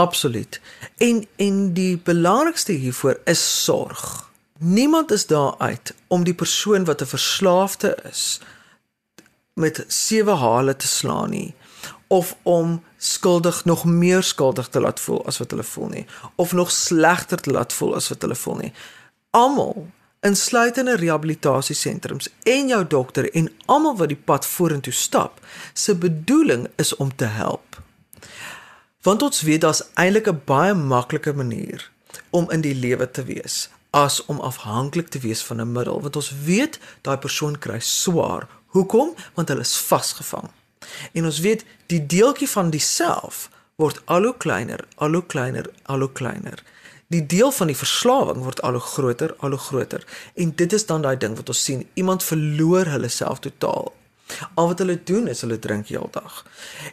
Absoluut. 0.00 0.56
En 1.04 1.26
en 1.36 1.60
die 1.76 2.00
belangrikste 2.08 2.78
hiervoor 2.80 3.20
is 3.28 3.44
sorg. 3.64 4.24
Niemand 4.56 5.12
is 5.12 5.26
daar 5.28 5.52
uit 5.58 5.92
om 6.08 6.24
die 6.24 6.34
persoon 6.34 6.88
wat 6.88 7.04
'n 7.04 7.12
verslaafde 7.12 7.92
is 8.08 8.40
met 9.52 9.84
sewe 9.88 10.40
hale 10.40 10.76
te 10.76 10.86
slaan 10.86 11.30
nie 11.30 11.54
of 12.06 12.36
om 12.42 12.82
skuldig 12.96 13.64
nog 13.64 13.84
meer 13.84 14.22
skuldig 14.22 14.68
te 14.68 14.80
laat 14.80 15.00
voel 15.00 15.26
as 15.26 15.38
wat 15.38 15.50
hulle 15.50 15.66
voel 15.66 15.88
nie 15.88 16.06
of 16.34 16.52
nog 16.52 16.70
slegter 16.70 17.40
te 17.40 17.50
laat 17.50 17.72
voel 17.72 17.94
as 17.96 18.08
wat 18.08 18.22
hulle 18.22 18.34
voel 18.34 18.56
nie. 18.56 18.72
Almal 19.30 19.86
insluitende 20.26 20.96
rehabilitasiesentrums 20.96 22.28
en 22.42 22.68
jou 22.68 22.86
dokter 22.86 23.30
en 23.34 23.50
almal 23.66 23.96
wat 23.96 24.10
die 24.10 24.22
pad 24.24 24.46
vorentoe 24.46 24.92
stap, 24.92 25.40
se 25.72 25.94
bedoeling 25.94 26.66
is 26.76 26.96
om 26.96 27.14
te 27.14 27.24
help. 27.24 27.80
Want 29.02 29.22
ons 29.22 29.42
weet 29.46 29.60
daar's 29.60 29.84
eintlik 29.94 30.28
'n 30.28 30.42
baie 30.44 30.74
maklike 30.74 31.32
manier 31.32 31.90
om 32.30 32.50
in 32.50 32.60
die 32.60 32.74
lewe 32.74 33.10
te 33.10 33.24
wees 33.24 33.68
as 33.90 34.24
om 34.24 34.40
afhanklik 34.40 35.08
te 35.08 35.18
wees 35.18 35.42
van 35.42 35.60
'n 35.60 35.72
middel 35.72 36.00
want 36.00 36.16
ons 36.16 36.32
weet 36.44 36.78
daai 37.00 37.18
persoon 37.18 37.58
kry 37.58 37.80
swaar. 37.80 38.48
Hoekom? 38.66 39.14
Want 39.34 39.48
hulle 39.48 39.60
is 39.60 39.76
vasgevang. 39.76 40.50
En 41.12 41.24
ons 41.24 41.40
weet 41.40 41.64
die 41.86 42.06
deeltjie 42.06 42.48
van 42.48 42.70
diself 42.70 43.48
word 43.76 44.00
al 44.04 44.22
hoe 44.22 44.36
kleiner, 44.36 44.84
al 44.94 45.12
hoe 45.12 45.26
kleiner, 45.26 45.68
al 45.82 46.00
hoe 46.04 46.12
kleiner. 46.12 46.62
Die 47.12 47.26
deel 47.26 47.52
van 47.52 47.70
die 47.70 47.76
verslawing 47.76 48.42
word 48.42 48.62
al 48.66 48.78
hoe 48.78 48.80
groter, 48.80 49.34
al 49.38 49.54
hoe 49.54 49.58
groter. 49.58 50.06
En 50.34 50.54
dit 50.56 50.72
is 50.72 50.86
dan 50.86 51.02
daai 51.02 51.16
ding 51.16 51.36
wat 51.36 51.48
ons 51.48 51.64
sien, 51.64 51.86
iemand 51.94 52.24
verloor 52.24 52.90
hulle 52.90 53.08
self 53.08 53.44
totaal. 53.44 53.92
Al 54.54 54.72
wat 54.72 54.80
hulle 54.82 54.96
doen 55.04 55.28
is 55.30 55.44
hulle 55.44 55.58
drink 55.58 55.92
heeldag. 55.92 56.40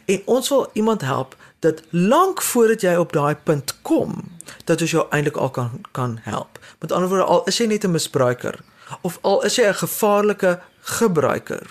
En 0.06 0.22
ons 0.24 0.48
wil 0.48 0.68
iemand 0.72 1.02
help 1.02 1.34
dat 1.66 1.82
lank 1.90 2.42
voordat 2.42 2.84
jy 2.86 2.94
op 3.00 3.12
daai 3.12 3.34
punt 3.34 3.74
kom, 3.82 4.20
dat 4.64 4.80
ons 4.80 4.94
jou 4.94 5.06
eintlik 5.10 5.40
al 5.40 5.50
kan 5.50 5.80
kan 5.96 6.18
help. 6.22 6.60
Met 6.78 6.92
ander 6.92 7.08
woorde, 7.08 7.24
al 7.24 7.42
is 7.50 7.58
jy 7.58 7.66
net 7.66 7.84
'n 7.84 7.90
misbruiker 7.90 8.60
of 9.00 9.18
al 9.22 9.42
is 9.42 9.56
jy 9.56 9.66
'n 9.68 9.74
gevaarlike 9.74 10.60
gebruiker, 10.80 11.66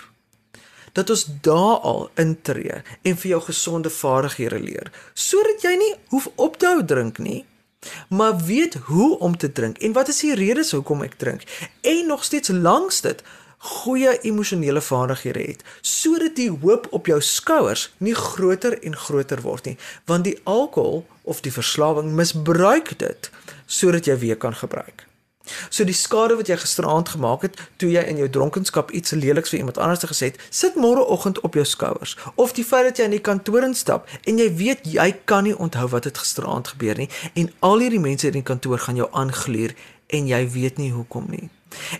dat 0.94 1.10
ons 1.10 1.26
daar 1.46 1.82
al 1.92 2.06
intree 2.20 2.82
en 3.02 3.18
vir 3.18 3.30
jou 3.34 3.42
gesonde 3.48 3.90
vaardighede 3.90 4.60
leer 4.62 4.92
sodat 5.14 5.66
jy 5.66 5.74
nie 5.80 5.94
hoef 6.14 6.30
op 6.34 6.58
te 6.58 6.70
hou 6.70 6.84
drink 6.94 7.18
nie 7.18 7.42
maar 8.08 8.44
weet 8.44 8.74
hoe 8.74 9.18
om 9.18 9.36
te 9.36 9.52
drink. 9.52 9.78
En 9.78 9.92
wat 9.92 10.08
is 10.08 10.20
die 10.20 10.34
redes 10.34 10.70
hoekom 10.70 11.02
ek 11.02 11.14
drink? 11.14 11.42
En 11.80 12.06
nog 12.06 12.24
steeds 12.24 12.48
langs 12.48 13.00
dit 13.00 13.22
goeie 13.58 14.18
emosionele 14.20 14.80
vaardighede 14.80 15.40
het 15.40 15.62
sodat 15.80 16.36
die 16.36 16.50
hoop 16.50 16.86
op 16.90 17.06
jou 17.06 17.20
skouers 17.20 17.92
nie 17.96 18.14
groter 18.14 18.76
en 18.82 18.96
groter 18.96 19.40
word 19.40 19.64
nie. 19.64 19.78
Want 20.04 20.24
die 20.24 20.38
alkohol 20.44 21.06
of 21.22 21.40
die 21.40 21.52
verslawing 21.52 22.12
misbruik 22.12 22.98
dit 22.98 23.30
sodat 23.66 24.06
jy 24.06 24.18
weer 24.18 24.36
kan 24.36 24.54
gebruik 24.54 25.06
So 25.68 25.84
die 25.84 25.96
skade 25.96 26.36
wat 26.38 26.48
jy 26.48 26.56
gisteraand 26.56 27.08
gemaak 27.12 27.42
het 27.44 27.58
toe 27.76 27.90
jy 27.92 28.00
in 28.08 28.16
jou 28.16 28.28
dronkenskap 28.32 28.90
iets 28.96 29.12
leliks 29.12 29.52
vir 29.52 29.58
iemand 29.58 29.78
anders 29.78 30.04
gesê 30.08 30.30
het, 30.32 30.40
sit 30.50 30.76
môreoggend 30.80 31.40
op 31.44 31.54
jou 31.54 31.64
skouers. 31.68 32.16
Of 32.34 32.54
die 32.56 32.64
feit 32.64 32.88
dat 32.88 32.98
jy 32.98 33.08
in 33.10 33.16
die 33.18 33.24
kantoor 33.24 33.66
instap 33.66 34.08
en 34.24 34.40
jy 34.40 34.48
weet 34.56 34.88
jy 34.88 35.10
kan 35.28 35.44
nie 35.44 35.56
onthou 35.56 35.88
wat 35.92 36.08
het 36.08 36.18
gisteraand 36.18 36.72
gebeur 36.72 36.96
nie 36.96 37.10
en 37.34 37.52
al 37.60 37.84
hierdie 37.84 38.00
mense 38.00 38.26
in 38.30 38.38
die 38.38 38.46
kantoor 38.46 38.80
gaan 38.86 38.96
jou 38.96 39.08
aangluur 39.12 39.74
en 40.06 40.30
jy 40.30 40.40
weet 40.56 40.80
nie 40.80 40.92
hoekom 40.92 41.28
nie. 41.28 41.50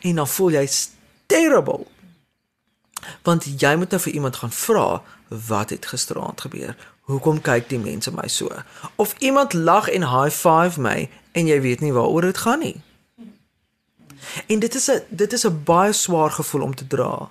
En 0.02 0.22
dan 0.22 0.28
voel 0.28 0.56
jy 0.60 0.64
terrible. 1.26 1.84
Want 3.22 3.44
jy 3.60 3.74
moet 3.76 3.92
nou 3.92 4.00
vir 4.00 4.12
iemand 4.12 4.40
gaan 4.40 4.52
vra 4.52 5.02
wat 5.28 5.70
het 5.70 5.86
gisteraand 5.92 6.40
gebeur? 6.40 6.76
Hoekom 7.04 7.40
kyk 7.44 7.68
die 7.68 7.78
mense 7.78 8.12
my 8.14 8.28
so? 8.32 8.48
Of 8.96 9.14
iemand 9.18 9.52
lag 9.52 9.90
en 9.92 10.08
high 10.08 10.32
five 10.32 10.80
my 10.80 11.10
en 11.32 11.46
jy 11.50 11.60
weet 11.60 11.84
nie 11.84 11.92
waaroor 11.92 12.30
dit 12.30 12.38
gaan 12.46 12.64
nie. 12.64 12.76
En 14.46 14.58
dit 14.58 14.74
is 14.74 14.90
'n 14.90 15.02
dit 15.08 15.32
is 15.32 15.46
'n 15.46 15.62
baie 15.64 15.92
swaar 15.92 16.30
gevoel 16.30 16.62
om 16.62 16.74
te 16.74 16.86
dra. 16.86 17.28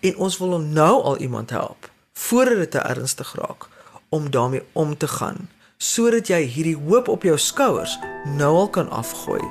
En 0.00 0.16
ons 0.16 0.38
wil 0.38 0.58
nou 0.60 1.02
al 1.02 1.16
iemand 1.18 1.50
help 1.50 1.90
voordat 2.12 2.56
dit 2.56 2.70
te 2.70 2.78
ernstig 2.78 3.34
raak 3.34 3.68
om 4.08 4.30
daarmee 4.30 4.62
om 4.72 4.96
te 4.96 5.08
gaan 5.08 5.48
sodat 5.76 6.26
jy 6.26 6.42
hierdie 6.46 6.76
hoop 6.76 7.08
op 7.08 7.22
jou 7.22 7.38
skouers 7.38 7.98
nou 8.24 8.56
al 8.56 8.68
kan 8.68 8.90
afgooi 8.90 9.42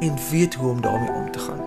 en 0.00 0.18
weet 0.30 0.54
hoe 0.54 0.70
om 0.70 0.80
daarmee 0.80 1.10
om 1.10 1.30
te 1.32 1.38
gaan. 1.38 1.64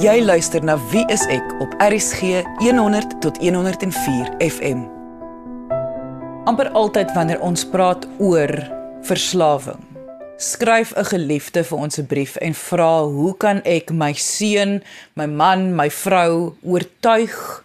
Jy 0.00 0.24
luister 0.24 0.64
na 0.64 0.78
Wie 0.90 1.06
is 1.06 1.26
ek 1.26 1.54
op 1.60 1.74
RSG 1.78 2.20
100 2.58 3.20
tot 3.20 3.38
104 3.38 4.34
FM. 4.38 5.00
amper 6.50 6.70
altyd 6.74 7.12
wanneer 7.14 7.40
ons 7.44 7.62
praat 7.68 8.06
oor 8.18 8.50
verslawing, 9.06 9.80
skryf 10.40 10.92
'n 10.96 11.04
geliefde 11.04 11.64
vir 11.64 11.78
ons 11.78 11.98
'n 11.98 12.06
brief 12.06 12.36
en 12.36 12.54
vra 12.54 13.04
hoe 13.04 13.36
kan 13.36 13.62
ek 13.62 13.90
my 13.90 14.12
seun, 14.12 14.82
my 15.14 15.26
man, 15.26 15.74
my 15.74 15.90
vrou 15.90 16.56
oortuig 16.62 17.64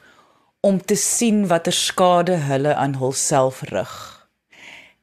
om 0.59 0.85
te 0.85 0.95
sien 0.95 1.47
watter 1.47 1.73
skade 1.73 2.35
hulle 2.35 2.75
aan 2.75 2.95
hulself 2.95 3.61
rig. 3.61 4.27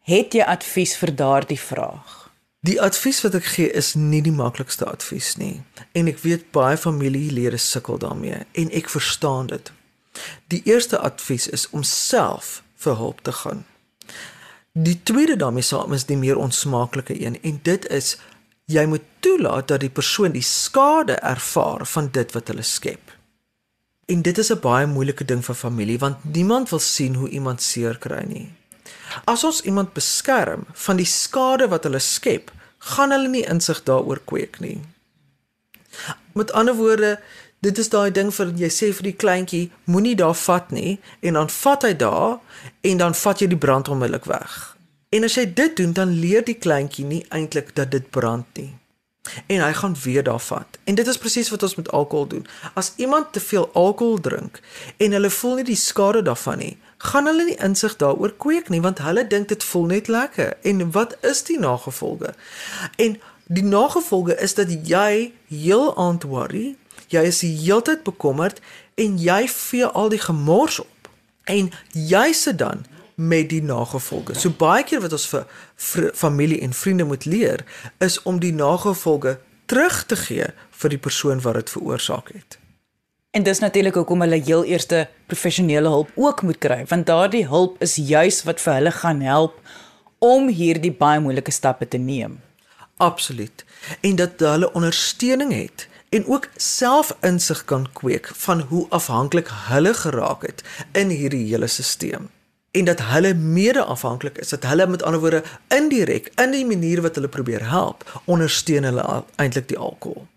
Het 0.00 0.32
jy 0.34 0.42
advies 0.42 0.96
vir 0.96 1.14
daardie 1.14 1.60
vraag? 1.60 2.30
Die 2.60 2.80
advies 2.80 3.20
wat 3.22 3.34
ek 3.34 3.44
gee 3.44 3.70
is 3.70 3.94
nie 3.94 4.22
die 4.22 4.32
maklikste 4.32 4.84
advies 4.84 5.36
nie 5.36 5.62
en 5.92 6.08
ek 6.08 6.18
weet 6.18 6.50
baie 6.50 6.76
familielede 6.76 7.56
sukkel 7.56 7.98
daarmee 7.98 8.44
en 8.52 8.70
ek 8.70 8.88
verstaan 8.88 9.46
dit. 9.46 9.72
Die 10.48 10.62
eerste 10.64 10.98
advies 10.98 11.48
is 11.48 11.70
om 11.70 11.82
self 11.82 12.62
vir 12.76 12.96
hulp 12.96 13.20
te 13.20 13.32
gaan. 13.32 13.64
Die 14.72 15.02
tweede 15.02 15.36
daarmee 15.36 15.62
saam 15.62 15.92
is 15.92 16.06
die 16.08 16.16
meer 16.16 16.38
onsmaaklike 16.40 17.20
een 17.20 17.36
en 17.42 17.58
dit 17.62 17.86
is 17.92 18.16
jy 18.72 18.84
moet 18.88 19.04
toelaat 19.20 19.68
dat 19.68 19.82
die 19.84 19.92
persoon 19.92 20.32
die 20.32 20.44
skade 20.46 21.18
ervaar 21.20 21.84
van 21.86 22.08
dit 22.12 22.32
wat 22.32 22.48
hulle 22.48 22.64
skep. 22.64 23.12
En 24.08 24.22
dit 24.22 24.38
is 24.38 24.52
'n 24.52 24.60
baie 24.60 24.86
moeilike 24.86 25.24
ding 25.24 25.44
vir 25.44 25.54
familie 25.54 25.98
want 25.98 26.24
niemand 26.24 26.70
wil 26.70 26.78
sien 26.78 27.14
hoe 27.14 27.28
iemand 27.28 27.62
seer 27.62 27.98
kry 27.98 28.24
nie. 28.24 28.48
As 29.24 29.44
ons 29.44 29.60
iemand 29.60 29.92
beskerm 29.92 30.64
van 30.72 30.96
die 30.96 31.06
skade 31.06 31.68
wat 31.68 31.84
hulle 31.84 31.98
skep, 31.98 32.50
gaan 32.78 33.10
hulle 33.10 33.28
nie 33.28 33.46
insig 33.46 33.82
daaroor 33.82 34.20
kweek 34.24 34.60
nie. 34.60 34.80
Met 36.32 36.52
ander 36.52 36.74
woorde, 36.74 37.20
dit 37.62 37.78
is 37.78 37.88
daai 37.88 38.10
ding 38.10 38.32
vir 38.34 38.52
jy 38.58 38.68
sê 38.74 38.90
vir 38.90 39.06
die 39.06 39.18
kleintjie, 39.24 39.64
moenie 39.86 40.16
daar 40.18 40.34
vat 40.34 40.70
nie 40.74 40.98
en 41.22 41.38
dan 41.38 41.50
vat 41.62 41.86
hy 41.86 41.94
daar 41.94 42.38
en 42.90 43.02
dan 43.02 43.14
vat 43.14 43.42
jy 43.42 43.48
die 43.52 43.62
brand 43.64 43.88
onmiddellik 43.88 44.26
weg. 44.30 44.76
En 45.14 45.28
as 45.28 45.36
jy 45.38 45.44
dit 45.54 45.76
doen, 45.76 45.92
dan 45.92 46.14
leer 46.18 46.42
die 46.44 46.58
kleintjie 46.58 47.04
nie 47.06 47.22
eintlik 47.30 47.74
dat 47.76 47.92
dit 47.92 48.10
brand 48.10 48.48
nie. 48.58 48.72
En 49.46 49.60
hy 49.62 49.72
gaan 49.78 49.94
weer 50.02 50.24
daar 50.26 50.40
vat. 50.40 50.78
En 50.84 50.98
dit 50.98 51.06
is 51.06 51.18
presies 51.18 51.50
wat 51.54 51.62
ons 51.62 51.74
met 51.78 51.90
alkohol 51.92 52.26
doen. 52.26 52.46
As 52.74 52.92
iemand 52.96 53.32
te 53.32 53.40
veel 53.40 53.70
alkohol 53.78 54.18
drink 54.20 54.60
en 54.96 55.14
hulle 55.14 55.30
voel 55.30 55.60
nie 55.60 55.68
die 55.68 55.78
skade 55.78 56.22
daarvan 56.26 56.58
nie, 56.58 56.76
gaan 56.98 57.30
hulle 57.30 57.44
nie 57.44 57.58
insig 57.62 57.94
daaroor 57.96 58.34
kweek 58.42 58.68
nie 58.74 58.82
want 58.82 59.04
hulle 59.06 59.26
dink 59.26 59.52
dit 59.54 59.64
voel 59.64 59.86
net 59.94 60.08
lekker. 60.08 60.56
En 60.62 60.90
wat 60.90 61.16
is 61.20 61.44
die 61.46 61.58
nagevolge? 61.58 62.34
En 62.96 63.20
die 63.46 63.64
nagevolge 63.64 64.36
is 64.40 64.54
dat 64.54 64.72
jy 64.88 65.32
heel 65.48 65.96
aand 65.96 66.26
worry, 66.26 66.72
jy 67.12 67.26
is 67.28 67.42
die 67.44 67.54
heeltyd 67.64 68.02
bekommerd 68.06 68.60
en 69.00 69.18
jy 69.20 69.44
vee 69.48 69.86
al 69.86 70.10
die 70.12 70.20
gemors 70.22 70.80
op. 70.82 71.10
En 71.44 71.70
jy 71.92 72.32
sit 72.36 72.58
dan 72.58 72.84
met 73.14 73.48
die 73.52 73.62
nagevolge. 73.62 74.34
So 74.34 74.50
baie 74.56 74.84
keer 74.84 75.02
wat 75.04 75.12
ons 75.12 75.28
vir 75.28 75.46
familie 76.16 76.60
en 76.64 76.72
vriende 76.72 77.04
moet 77.04 77.24
leer 77.24 77.64
is 78.02 78.22
om 78.22 78.40
die 78.40 78.54
nagevolge 78.54 79.38
terug 79.70 80.02
te 80.06 80.16
gee 80.16 80.48
vir 80.82 80.92
die 80.92 81.00
persoon 81.00 81.40
wat 81.44 81.60
dit 81.60 81.70
veroorsaak 81.70 82.32
het. 82.34 82.58
En 83.32 83.42
dis 83.42 83.58
natuurlik 83.58 83.94
hoekom 83.96 84.20
hulle 84.20 84.42
heel 84.44 84.64
eerste 84.68 85.06
professionele 85.26 85.88
hulp 85.88 86.10
ook 86.14 86.42
moet 86.42 86.58
kry, 86.60 86.82
want 86.88 87.06
daardie 87.06 87.46
hulp 87.48 87.78
is 87.80 87.96
juis 87.96 88.42
wat 88.44 88.60
vir 88.60 88.74
hulle 88.74 88.92
gaan 88.92 89.22
help 89.24 89.60
om 90.18 90.50
hierdie 90.52 90.92
baie 90.92 91.20
moeilike 91.20 91.50
stappe 91.50 91.88
te 91.88 91.96
neem. 91.98 92.36
Absoluut. 93.00 93.64
En 94.00 94.16
dat 94.16 94.40
hulle 94.44 94.72
ondersteuning 94.72 95.52
het 95.52 95.88
en 96.12 96.26
ook 96.28 96.48
self 96.56 97.14
insig 97.20 97.64
kan 97.64 97.88
kweek 97.98 98.30
van 98.44 98.60
hoe 98.70 98.86
afhanklik 98.88 99.48
hulle 99.70 99.94
geraak 100.04 100.46
het 100.46 100.64
in 100.92 101.14
hierdie 101.14 101.46
hele 101.48 101.70
stelsel 101.70 102.28
en 102.72 102.86
dat 102.88 103.00
hulle 103.04 103.34
mede-afhanklik 103.34 104.38
is 104.40 104.48
dat 104.54 104.64
hulle 104.64 104.86
met 104.88 105.02
ander 105.02 105.20
woorde 105.20 105.42
indirek 105.68 106.30
in 106.40 106.54
die 106.56 106.66
manier 106.66 107.02
wat 107.04 107.18
hulle 107.20 107.28
probeer 107.28 107.68
help 107.68 108.06
ondersteun 108.24 108.88
hulle 108.88 109.08
eintlik 109.36 109.68
die 109.72 109.80
alkohol 109.88 110.28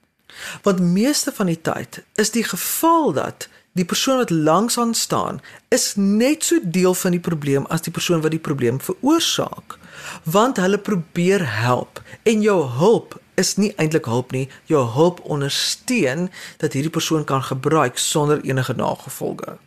Want 0.62 0.80
meeste 0.80 1.32
van 1.32 1.46
die 1.46 1.62
tyd 1.62 2.04
is 2.16 2.32
die 2.32 2.44
geval 2.44 3.14
dat 3.14 3.48
die 3.76 3.86
persoon 3.86 4.18
wat 4.18 4.30
langs 4.30 4.78
aan 4.80 4.94
staan 4.94 5.42
is 5.68 5.94
net 5.96 6.44
so 6.44 6.60
deel 6.64 6.94
van 6.94 7.12
die 7.12 7.20
probleem 7.20 7.66
as 7.66 7.82
die 7.82 7.92
persoon 7.92 8.22
wat 8.22 8.32
die 8.32 8.40
probleem 8.40 8.80
veroorsaak. 8.82 9.78
Want 10.24 10.58
hulle 10.58 10.78
probeer 10.80 11.44
help 11.60 12.02
en 12.24 12.42
jou 12.42 12.64
hulp 12.80 13.20
is 13.36 13.56
nie 13.56 13.74
eintlik 13.76 14.06
hulp 14.06 14.32
nie, 14.32 14.50
jou 14.66 14.84
hulp 14.96 15.20
ondersteun 15.24 16.30
dat 16.58 16.74
hierdie 16.74 16.92
persoon 16.92 17.24
kan 17.24 17.44
gebruik 17.44 17.98
sonder 17.98 18.42
enige 18.44 18.74
nagevolge. 18.74 19.58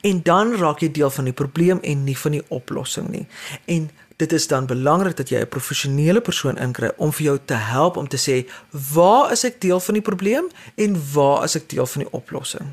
En 0.00 0.22
dan 0.22 0.54
raak 0.56 0.80
jy 0.82 0.90
deel 0.90 1.10
van 1.10 1.24
die 1.24 1.36
probleem 1.36 1.78
en 1.82 2.04
nie 2.04 2.18
van 2.18 2.30
die 2.30 2.44
oplossing 2.48 3.08
nie. 3.08 3.26
En 3.64 3.90
dit 4.16 4.32
is 4.32 4.46
dan 4.46 4.66
belangrik 4.66 5.16
dat 5.16 5.28
jy 5.28 5.40
'n 5.40 5.48
professionele 5.48 6.20
persoon 6.20 6.58
inkry 6.58 6.90
om 6.96 7.12
vir 7.12 7.24
jou 7.24 7.38
te 7.44 7.54
help 7.54 7.96
om 7.96 8.08
te 8.08 8.20
sê 8.26 8.50
waar 8.94 9.32
is 9.32 9.44
ek 9.44 9.60
deel 9.60 9.80
van 9.80 9.94
die 9.94 10.02
probleem 10.02 10.46
en 10.74 11.12
waar 11.12 11.44
is 11.44 11.56
ek 11.56 11.68
deel 11.68 11.86
van 11.86 12.02
die 12.02 12.12
oplossing. 12.12 12.66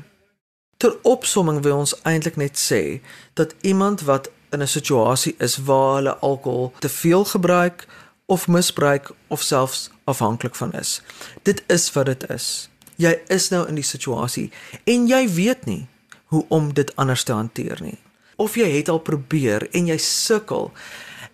Ter 0.76 0.96
opsomming 1.02 1.62
wil 1.62 1.76
ons 1.76 2.02
eintlik 2.02 2.36
net 2.36 2.58
sê 2.70 3.00
dat 3.34 3.54
iemand 3.60 4.00
wat 4.00 4.30
in 4.50 4.62
'n 4.62 4.66
situasie 4.66 5.34
is 5.38 5.56
waar 5.56 5.94
hulle 5.94 6.16
alkohol 6.16 6.72
te 6.78 6.88
veel 6.88 7.24
gebruik 7.24 7.86
of 8.30 8.46
misbruik 8.48 9.10
of 9.28 9.42
selfs 9.42 9.88
afhanklik 10.10 10.54
van 10.54 10.72
is. 10.78 11.00
Dit 11.42 11.64
is 11.66 11.90
wat 11.96 12.06
dit 12.06 12.28
is. 12.30 12.68
Jy 13.00 13.16
is 13.32 13.48
nou 13.50 13.64
in 13.68 13.78
die 13.80 13.86
situasie 13.86 14.50
en 14.84 15.08
jy 15.10 15.24
weet 15.34 15.66
nie 15.66 15.82
hoe 16.30 16.44
om 16.48 16.70
dit 16.74 16.90
anders 16.96 17.26
te 17.26 17.34
hanteer 17.34 17.82
nie. 17.82 17.98
Of 18.40 18.54
jy 18.56 18.70
het 18.78 18.88
al 18.88 19.02
probeer 19.02 19.66
en 19.74 19.90
jy 19.90 19.98
sukkel 19.98 20.70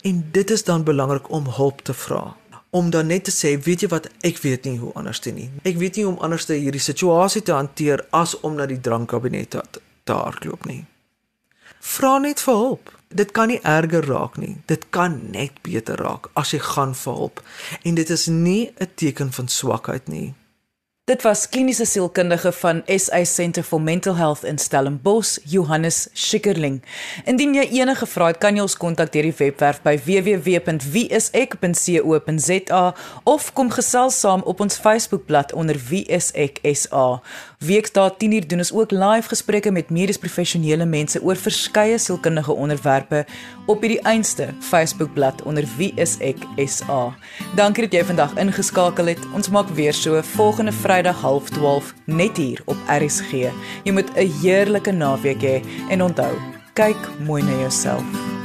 En 0.07 0.29
dit 0.31 0.51
is 0.51 0.65
dan 0.65 0.85
belangrik 0.85 1.31
om 1.31 1.49
hulp 1.49 1.81
te 1.81 1.95
vra. 1.95 2.37
Om 2.71 2.91
dan 2.91 3.07
net 3.07 3.25
te 3.25 3.33
sê, 3.35 3.57
weet 3.63 3.81
jy 3.81 3.89
wat, 3.89 4.09
ek 4.27 4.39
weet 4.39 4.67
nie 4.69 4.79
hoe 4.79 4.93
anders 4.95 5.19
te 5.19 5.33
nie. 5.35 5.49
Ek 5.67 5.79
weet 5.81 5.97
nie 5.97 6.05
hoe 6.05 6.13
om 6.13 6.21
anders 6.23 6.45
te 6.47 6.55
hierdie 6.55 6.83
situasie 6.83 7.43
te 7.43 7.55
hanteer 7.57 8.05
as 8.15 8.37
om 8.47 8.55
na 8.55 8.69
die 8.71 8.81
drankkabinet 8.81 9.51
te, 9.51 9.63
te 10.05 10.15
hardloop 10.15 10.67
nie. 10.71 10.85
Vra 11.81 12.19
net 12.23 12.43
vir 12.43 12.61
hulp. 12.61 12.93
Dit 13.09 13.31
kan 13.31 13.49
nie 13.49 13.61
erger 13.63 14.07
raak 14.07 14.37
nie. 14.37 14.57
Dit 14.67 14.87
kan 14.91 15.21
net 15.31 15.63
beter 15.63 15.97
raak 15.97 16.31
as 16.35 16.51
jy 16.51 16.59
gaan 16.59 16.95
vir 16.95 17.13
hulp. 17.13 17.43
En 17.83 17.95
dit 17.95 18.11
is 18.11 18.27
nie 18.27 18.73
'n 18.79 18.91
teken 18.95 19.33
van 19.33 19.49
swakheid 19.49 20.09
nie. 20.09 20.35
Dit 21.07 21.23
was 21.23 21.49
kliniese 21.49 21.85
sielkundige 21.87 22.53
van 22.53 22.83
SA 22.87 23.25
Centre 23.25 23.63
for 23.63 23.81
Mental 23.81 24.17
Health 24.17 24.45
in 24.45 24.59
Stellenbosch, 24.59 25.39
Johannes 25.45 26.09
Schikkerling. 26.13 26.83
Indien 27.25 27.55
jy 27.55 27.63
enige 27.79 28.07
vrae 28.11 28.33
het, 28.33 28.41
kan 28.43 28.57
jy 28.59 28.63
ons 28.65 28.75
kontak 28.75 29.13
deur 29.15 29.23
die 29.29 29.37
webwerf 29.39 29.79
by 29.85 29.95
www.wieisek.co.za 30.03 32.95
of 33.23 33.53
kom 33.55 33.71
gesels 33.71 34.19
saam 34.19 34.43
op 34.51 34.59
ons 34.67 34.75
Facebookblad 34.83 35.55
onder 35.55 35.79
wieiseksa. 35.79 37.23
Weekdae 37.63 38.11
10uur 38.19 38.51
doen 38.51 38.67
ons 38.67 38.75
ook 38.75 38.91
live 38.91 39.31
gesprekke 39.31 39.71
met 39.71 39.95
medies 39.95 40.19
professionele 40.19 40.91
mense 40.91 41.23
oor 41.23 41.39
verskeie 41.39 42.03
sielkundige 42.03 42.51
onderwerpe 42.53 43.23
op 43.71 43.79
hierdie 43.87 44.03
einste 44.03 44.51
Facebookblad 44.59 45.47
onder 45.47 45.63
wieiseksa. 45.79 47.15
Dankie 47.55 47.87
dat 47.87 47.95
jy 47.95 48.03
vandag 48.11 48.35
ingeskakel 48.43 49.15
het. 49.15 49.23
Ons 49.39 49.55
maak 49.55 49.71
weer 49.79 49.95
so 49.95 50.19
volgende 50.35 50.75
Vrydag 50.75 50.96
Vrydag 50.97 51.21
12:30 51.21 51.93
net 52.05 52.37
hier 52.37 52.63
op 52.65 52.77
RSG. 52.89 53.31
Jy 53.85 53.93
moet 53.93 54.09
'n 54.17 54.33
heerlike 54.41 54.93
naweek 54.93 55.43
hê 55.43 55.61
en 55.89 56.03
onthou, 56.03 56.35
kyk 56.73 56.97
mooi 57.27 57.43
na 57.43 57.53
jouself. 57.61 58.36